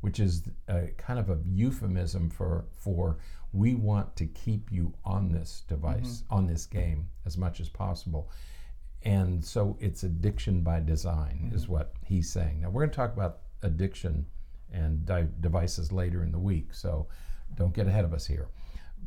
which 0.00 0.20
is 0.20 0.48
a 0.68 0.88
kind 0.96 1.18
of 1.18 1.28
a 1.30 1.40
euphemism 1.44 2.30
for 2.30 2.66
for 2.72 3.18
we 3.52 3.74
want 3.74 4.14
to 4.16 4.26
keep 4.26 4.70
you 4.70 4.92
on 5.04 5.30
this 5.32 5.62
device, 5.68 6.24
on 6.30 6.46
this 6.46 6.66
game 6.66 7.08
as 7.24 7.36
much 7.38 7.60
as 7.60 7.68
possible. 7.68 8.30
And 9.02 9.44
so 9.44 9.76
it's 9.80 10.02
addiction 10.04 10.62
by 10.62 10.80
design, 10.80 11.50
is 11.54 11.68
what 11.68 11.94
he's 12.04 12.30
saying. 12.30 12.60
Now, 12.60 12.70
we're 12.70 12.82
going 12.82 12.90
to 12.90 12.96
talk 12.96 13.12
about 13.14 13.42
addiction 13.62 14.26
and 14.72 15.06
di- 15.06 15.28
devices 15.40 15.92
later 15.92 16.22
in 16.22 16.32
the 16.32 16.38
week, 16.40 16.74
so 16.74 17.08
don't 17.54 17.72
get 17.72 17.86
ahead 17.86 18.04
of 18.04 18.12
us 18.12 18.26
here 18.26 18.48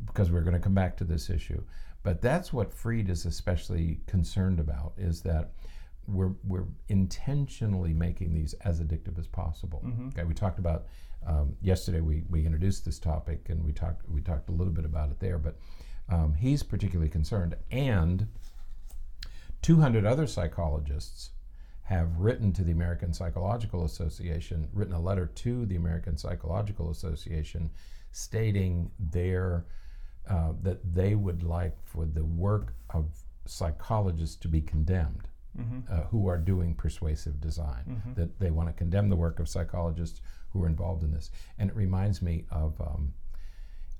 because 0.06 0.30
we're 0.30 0.40
going 0.42 0.54
to 0.54 0.60
come 0.60 0.74
back 0.74 0.96
to 0.96 1.04
this 1.04 1.28
issue. 1.30 1.62
But 2.02 2.20
that's 2.22 2.52
what 2.52 2.72
Freed 2.72 3.08
is 3.08 3.26
especially 3.26 4.00
concerned 4.06 4.58
about 4.58 4.94
is 4.96 5.20
that 5.22 5.52
we're, 6.06 6.32
we're 6.44 6.66
intentionally 6.88 7.92
making 7.92 8.34
these 8.34 8.54
as 8.64 8.80
addictive 8.80 9.18
as 9.18 9.26
possible. 9.26 9.82
Mhm. 9.84 10.08
Okay, 10.08 10.24
we 10.24 10.34
talked 10.34 10.58
about 10.58 10.86
um, 11.26 11.56
yesterday. 11.60 12.00
We, 12.00 12.24
we 12.30 12.44
introduced 12.46 12.84
this 12.84 12.98
topic 12.98 13.48
and 13.50 13.62
we 13.62 13.72
talked 13.72 14.08
we 14.08 14.22
talked 14.22 14.48
a 14.48 14.52
little 14.52 14.72
bit 14.72 14.86
about 14.86 15.10
it 15.10 15.20
there. 15.20 15.38
But 15.38 15.58
um, 16.08 16.34
he's 16.34 16.62
particularly 16.62 17.10
concerned, 17.10 17.56
and 17.70 18.26
200 19.62 20.04
other 20.06 20.26
psychologists 20.26 21.30
have 21.82 22.18
written 22.18 22.52
to 22.52 22.62
the 22.64 22.72
American 22.72 23.12
Psychological 23.12 23.84
Association, 23.84 24.68
written 24.72 24.94
a 24.94 25.00
letter 25.00 25.26
to 25.26 25.66
the 25.66 25.76
American 25.76 26.16
Psychological 26.16 26.90
Association, 26.90 27.70
stating 28.12 28.90
their 28.98 29.66
uh, 30.28 30.52
that 30.62 30.94
they 30.94 31.14
would 31.14 31.42
like 31.42 31.76
for 31.84 32.04
the 32.06 32.24
work 32.24 32.74
of 32.90 33.06
psychologists 33.46 34.36
to 34.36 34.48
be 34.48 34.60
condemned 34.60 35.28
Mhm. 35.58 35.90
uh, 35.90 36.04
who 36.04 36.28
are 36.28 36.38
doing 36.38 36.74
persuasive 36.74 37.40
design. 37.40 37.84
Mhm. 38.06 38.14
That 38.14 38.38
they 38.38 38.50
want 38.52 38.68
to 38.68 38.72
condemn 38.72 39.08
the 39.08 39.16
work 39.16 39.40
of 39.40 39.48
psychologists 39.48 40.20
who 40.50 40.62
are 40.62 40.68
involved 40.68 41.02
in 41.02 41.10
this. 41.10 41.30
And 41.58 41.68
it 41.70 41.76
reminds 41.76 42.22
me 42.22 42.44
of 42.50 42.80
um, 42.80 43.14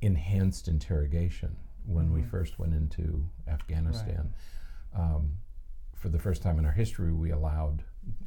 enhanced 0.00 0.68
interrogation 0.68 1.56
when 1.84 2.12
we 2.12 2.22
Mhm. 2.22 2.28
first 2.30 2.58
went 2.58 2.74
into 2.74 3.28
Afghanistan. 3.48 4.32
Um, 4.92 5.38
for 5.94 6.08
the 6.08 6.18
first 6.18 6.42
time 6.42 6.58
in 6.58 6.64
our 6.64 6.72
history, 6.72 7.12
we 7.12 7.30
allowed 7.30 7.82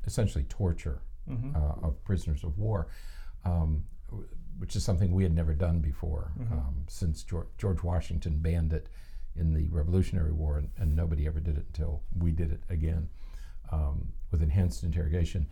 essentially 0.05 0.43
torture 0.45 1.01
Mhm. 1.27 1.55
uh, 1.55 1.87
of 1.87 2.03
prisoners 2.03 2.43
of 2.43 2.57
war, 2.57 2.87
um, 3.45 3.85
which 4.59 4.75
is 4.75 4.83
something 4.83 5.11
we 5.11 5.23
had 5.23 5.33
never 5.33 5.53
done 5.53 5.79
before 5.79 6.31
Mhm. 6.39 6.51
um, 6.51 6.83
since 6.87 7.23
George, 7.23 7.47
George 7.57 7.83
Washington 7.83 8.39
banned 8.39 8.73
it 8.73 8.87
in 9.35 9.53
the 9.53 9.67
Revolutionary 9.69 10.31
War, 10.31 10.57
and, 10.59 10.69
and 10.77 10.95
nobody 10.95 11.25
ever 11.25 11.39
did 11.39 11.57
it 11.57 11.65
until 11.67 12.03
we 12.15 12.31
did 12.31 12.51
it 12.51 12.63
again 12.69 13.09
um, 13.71 14.13
with 14.31 14.43
enhanced 14.43 14.83
interrogation. 14.83 15.47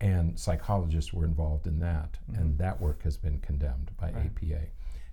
And 0.00 0.38
psychologists 0.38 1.12
were 1.12 1.24
involved 1.24 1.66
in 1.66 1.78
that, 1.80 2.18
and 2.34 2.56
that 2.58 2.80
work 2.80 3.02
has 3.02 3.16
been 3.16 3.40
condemned 3.40 3.90
by 3.98 4.10
Right. 4.12 4.26
APA. 4.26 4.68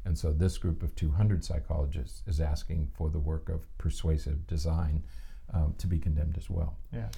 And 0.06 0.18
so 0.18 0.32
this 0.34 0.58
group 0.58 0.84
of 0.84 0.94
200 0.96 1.44
psychologists 1.44 2.24
is 2.28 2.40
asking 2.42 2.88
for 2.94 3.10
the 3.10 3.20
work 3.20 3.50
of 3.50 3.66
persuasive 3.78 4.46
design 4.48 5.04
um, 5.50 5.74
to 5.78 5.88
be 5.88 6.00
condemned 6.00 6.38
as 6.38 6.50
well 6.50 6.78
Yeah. 6.92 7.10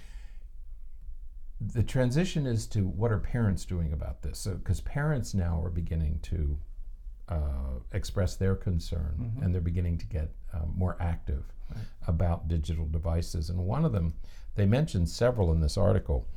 The 1.59 1.83
transition 1.83 2.45
is 2.45 2.67
to 2.67 2.81
what 2.87 3.11
are 3.11 3.19
parents 3.19 3.65
doing 3.65 3.93
about 3.93 4.21
this? 4.21 4.39
So, 4.39 4.55
because 4.55 4.81
parents 4.81 5.33
now 5.33 5.61
are 5.63 5.69
beginning 5.69 6.19
to 6.23 6.57
uh, 7.27 7.79
express 7.91 8.35
their 8.35 8.55
concern 8.55 9.15
Mhm. 9.37 9.43
and 9.43 9.53
they're 9.53 9.61
beginning 9.61 9.97
to 9.97 10.05
get 10.05 10.29
um, 10.53 10.73
more 10.75 10.95
active 11.01 11.43
Right. 11.73 11.83
about 12.07 12.47
digital 12.47 12.87
devices. 12.87 13.49
And 13.49 13.57
one 13.65 13.83
of 13.83 13.91
them, 13.93 14.13
they 14.53 14.67
mentioned 14.67 15.09
several 15.09 15.51
in 15.51 15.59
this 15.59 15.75
article. 15.75 16.27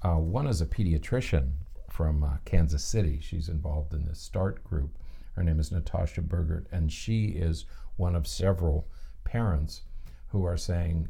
Uh, 0.00 0.16
one 0.16 0.46
is 0.46 0.62
a 0.62 0.66
pediatrician 0.66 1.50
from 1.90 2.24
uh, 2.24 2.38
Kansas 2.46 2.82
City. 2.82 3.20
She's 3.20 3.50
involved 3.50 3.92
in 3.92 4.06
this 4.06 4.20
START 4.20 4.64
group. 4.64 4.96
Her 5.34 5.42
name 5.44 5.60
is 5.60 5.70
Natasha 5.70 6.22
Bergert, 6.22 6.66
and 6.72 6.90
she 6.90 7.26
is 7.26 7.66
one 7.96 8.16
of 8.16 8.26
several 8.26 8.88
parents 9.24 9.82
who 10.28 10.44
are 10.44 10.56
saying, 10.56 11.08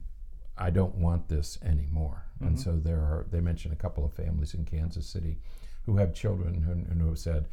I 0.59 0.71
don't 0.71 0.95
want 0.97 1.29
this 1.29 1.59
anymore. 1.63 2.25
And 2.41 2.57
Mhm. 2.57 2.59
so 2.65 2.77
there 2.79 3.01
are, 3.01 3.27
they 3.31 3.41
mentioned 3.41 3.73
a 3.73 3.77
couple 3.77 4.05
of 4.05 4.13
families 4.13 4.55
in 4.55 4.65
Kansas 4.65 5.07
City 5.07 5.39
who 5.85 5.97
have 5.97 6.13
children 6.13 6.63
who, 6.63 6.75
who 6.75 7.09
have 7.09 7.19
said, 7.19 7.49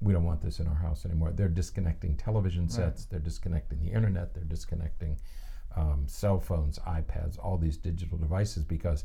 we 0.00 0.12
don't 0.12 0.24
want 0.24 0.40
this 0.40 0.60
in 0.60 0.66
our 0.66 0.74
house 0.74 1.04
anymore. 1.04 1.32
They're 1.32 1.48
disconnecting 1.48 2.16
television 2.16 2.68
sets, 2.68 3.04
they're 3.04 3.20
disconnecting 3.20 3.80
the 3.80 3.90
internet, 3.92 4.34
they're 4.34 4.44
disconnecting 4.44 5.18
um, 5.76 6.04
cell 6.08 6.40
phones, 6.40 6.78
iPads, 6.80 7.38
all 7.38 7.56
these 7.56 7.76
digital 7.76 8.18
devices 8.18 8.64
because 8.64 9.04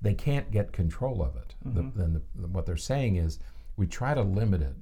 they 0.00 0.14
can't 0.14 0.50
get 0.50 0.72
control 0.72 1.22
of 1.22 1.36
it. 1.36 1.54
The- 1.64 1.82
Mhm. 1.82 1.94
then 1.94 2.12
the, 2.34 2.48
what 2.48 2.64
they're 2.64 2.76
saying 2.76 3.16
is, 3.16 3.38
we 3.76 3.86
try 3.86 4.14
to 4.14 4.22
limit 4.22 4.62
it. 4.62 4.74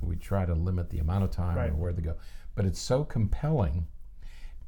We 0.00 0.16
try 0.16 0.44
to 0.44 0.54
limit 0.54 0.90
the 0.90 0.98
amount 0.98 1.24
of 1.24 1.30
time 1.30 1.56
Right. 1.56 1.70
or 1.70 1.76
where 1.76 1.92
they 1.94 2.02
go, 2.02 2.16
but 2.54 2.66
it's 2.66 2.78
so 2.80 3.04
compelling, 3.04 3.86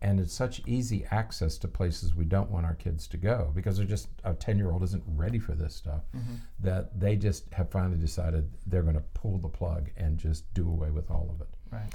and 0.05 0.21
it's 0.21 0.35
such 0.35 0.61
easy 0.67 1.05
access 1.11 1.57
to 1.59 1.67
places 1.67 2.15
we 2.15 2.27
don't 2.27 2.51
want 2.51 2.67
our 2.67 2.75
kids 2.75 3.09
to 3.09 3.17
go 3.17 3.51
because 3.55 3.79
they're 3.79 3.87
just 3.87 4.09
a 4.25 4.35
ten-year-old 4.35 4.83
isn't 4.83 5.03
ready 5.07 5.39
for 5.39 5.55
this 5.55 5.75
stuff. 5.75 6.03
Mhm. 6.15 6.41
That 6.61 7.01
they 7.01 7.17
just 7.17 7.53
have 7.55 7.71
finally 7.71 7.97
decided 7.99 8.53
they're 8.67 8.83
going 8.83 8.97
to 9.03 9.05
pull 9.15 9.39
the 9.39 9.49
plug 9.49 9.91
and 9.97 10.19
just 10.19 10.53
do 10.53 10.69
away 10.69 10.91
with 10.91 11.11
all 11.11 11.29
of 11.31 11.41
it 11.41 11.49
Right. 11.71 11.95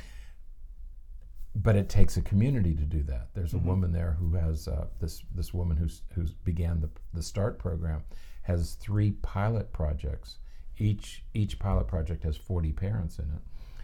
but 1.56 1.76
it 1.76 1.89
takes 1.89 2.17
a 2.17 2.22
community 2.22 2.74
to 2.76 2.84
do 2.86 3.04
that. 3.04 3.30
There's 3.34 3.54
Mhm. 3.54 3.62
a 3.63 3.67
woman 3.67 3.91
there 3.91 4.13
who 4.13 4.34
has 4.34 4.67
uh, 4.67 4.88
this 5.00 5.24
this 5.36 5.54
woman 5.54 5.78
who's 5.78 6.02
who's 6.13 6.34
began 6.34 6.80
the 6.82 6.89
the 7.13 7.22
start 7.24 7.60
program 7.60 8.04
has 8.43 8.74
three 8.76 9.12
pilot 9.12 9.72
projects. 9.74 10.39
Each 10.78 11.24
each 11.34 11.60
pilot 11.60 11.88
project 11.88 12.24
has 12.24 12.38
40 12.38 12.72
parents 12.72 13.19
in 13.19 13.26
it, 13.30 13.41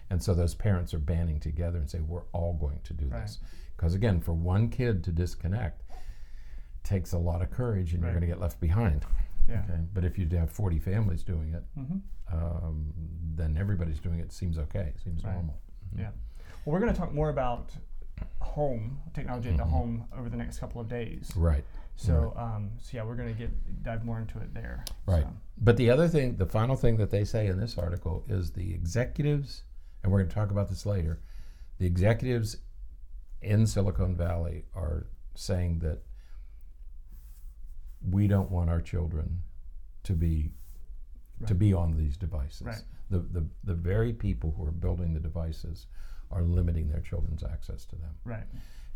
and 0.10 0.22
so 0.22 0.34
those 0.34 0.54
parents 0.56 0.94
are 0.94 1.00
banding 1.00 1.40
together 1.40 1.78
and 1.80 1.90
say 1.90 2.00
we're 2.00 2.24
all 2.34 2.54
going 2.54 2.80
to 2.84 2.94
do 2.94 3.10
this 3.10 3.40
because 3.76 3.94
again, 3.94 4.22
for 4.22 4.34
one 4.34 4.70
kid 4.70 5.04
to 5.04 5.12
disconnect 5.12 5.82
takes 6.84 7.14
a 7.14 7.18
lot 7.18 7.42
of 7.42 7.50
courage, 7.52 7.94
and 7.94 8.04
Right. 8.04 8.10
you're 8.12 8.20
going 8.20 8.30
to 8.30 8.34
get 8.36 8.40
left 8.42 8.60
behind. 8.62 9.06
Yeah. 9.50 9.64
Okay, 9.70 9.80
but 9.94 10.04
if 10.06 10.18
you 10.18 10.28
have 10.38 10.52
40 10.52 10.80
families 10.80 11.24
doing 11.24 11.54
it, 11.54 11.64
hmm 11.76 11.98
um, 12.34 12.92
then 13.36 13.56
everybody's 13.56 14.00
doing 14.00 14.20
it. 14.20 14.32
Seems 14.32 14.58
okay. 14.58 14.94
Seems 15.04 15.24
Right. 15.24 15.34
normal. 15.36 15.60
Yeah. 15.96 16.10
Well, 16.66 16.74
we're 16.74 16.80
going 16.80 16.92
to 16.92 16.98
talk 17.00 17.14
more 17.14 17.30
about 17.30 17.72
home 18.42 19.00
technology 19.14 19.50
at 19.50 19.58
the 19.58 19.64
Mhm. 19.64 19.70
home 19.70 20.06
over 20.18 20.28
the 20.30 20.38
next 20.38 20.58
couple 20.60 20.82
of 20.82 20.88
days. 20.88 21.32
Right. 21.36 21.64
So, 21.96 22.34
um, 22.36 22.72
so 22.80 22.98
yeah, 22.98 23.04
we're 23.04 23.16
going 23.16 23.32
to 23.32 23.38
get 23.40 23.84
dive 23.84 24.04
more 24.04 24.20
into 24.20 24.40
it 24.40 24.54
there. 24.56 24.84
Right. 25.06 25.24
So, 25.24 25.34
But 25.60 25.78
the 25.78 25.90
other 25.92 26.08
thing, 26.08 26.38
the 26.38 26.48
final 26.48 26.76
thing 26.76 26.98
that 26.98 27.12
they 27.12 27.24
say 27.26 27.46
in 27.48 27.60
this 27.60 27.78
article 27.78 28.24
is 28.28 28.52
the 28.54 28.74
executives, 28.74 29.64
and 30.06 30.12
we're 30.12 30.20
going 30.20 30.30
to 30.30 30.36
talk 30.36 30.52
about 30.52 30.70
this 30.70 30.86
later, 30.86 31.20
the 31.80 31.88
executives 31.88 32.58
in 33.42 33.66
Silicon 33.66 34.16
Valley 34.16 34.66
are 34.76 35.08
saying 35.34 35.80
that 35.80 36.04
we 38.08 38.28
don't 38.28 38.52
want 38.52 38.70
our 38.70 38.82
children 38.82 39.42
to 40.04 40.14
be 40.14 40.52
to 41.48 41.56
be 41.56 41.74
on 41.74 41.98
these 41.98 42.18
devices. 42.18 42.62
Right. 42.62 42.84
The, 43.10 43.18
the 43.18 43.48
the 43.64 43.74
very 43.74 44.14
people 44.14 44.54
who 44.56 44.64
are 44.64 44.72
building 44.72 45.16
the 45.16 45.20
devices 45.20 45.88
are 46.30 46.44
limiting 46.44 46.88
their 46.88 47.02
children's 47.02 47.44
access 47.44 47.84
to 47.86 47.96
them. 47.96 48.12
right. 48.26 48.46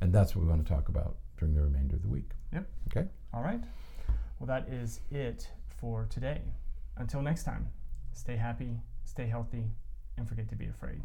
And 0.01 0.13
that's 0.13 0.35
what 0.35 0.43
we 0.43 0.49
want 0.49 0.63
to 0.63 0.71
talk 0.71 0.89
about 0.89 1.17
during 1.39 1.55
the 1.55 1.63
remainder 1.63 1.95
of 1.95 2.03
the 2.03 2.07
week. 2.07 2.29
Yep. 2.53 2.69
Okay? 2.87 3.07
All 3.33 3.41
right. 3.41 3.59
Well, 4.39 4.47
that 4.47 4.69
is 4.71 5.01
it 5.09 5.49
for 5.79 6.05
today. 6.09 6.41
Until 6.97 7.23
next 7.23 7.43
time, 7.45 7.67
stay 8.13 8.35
happy, 8.37 8.77
stay 9.05 9.25
healthy, 9.25 9.65
and 10.19 10.27
forget 10.27 10.49
to 10.49 10.55
be 10.55 10.67
afraid. 10.67 11.01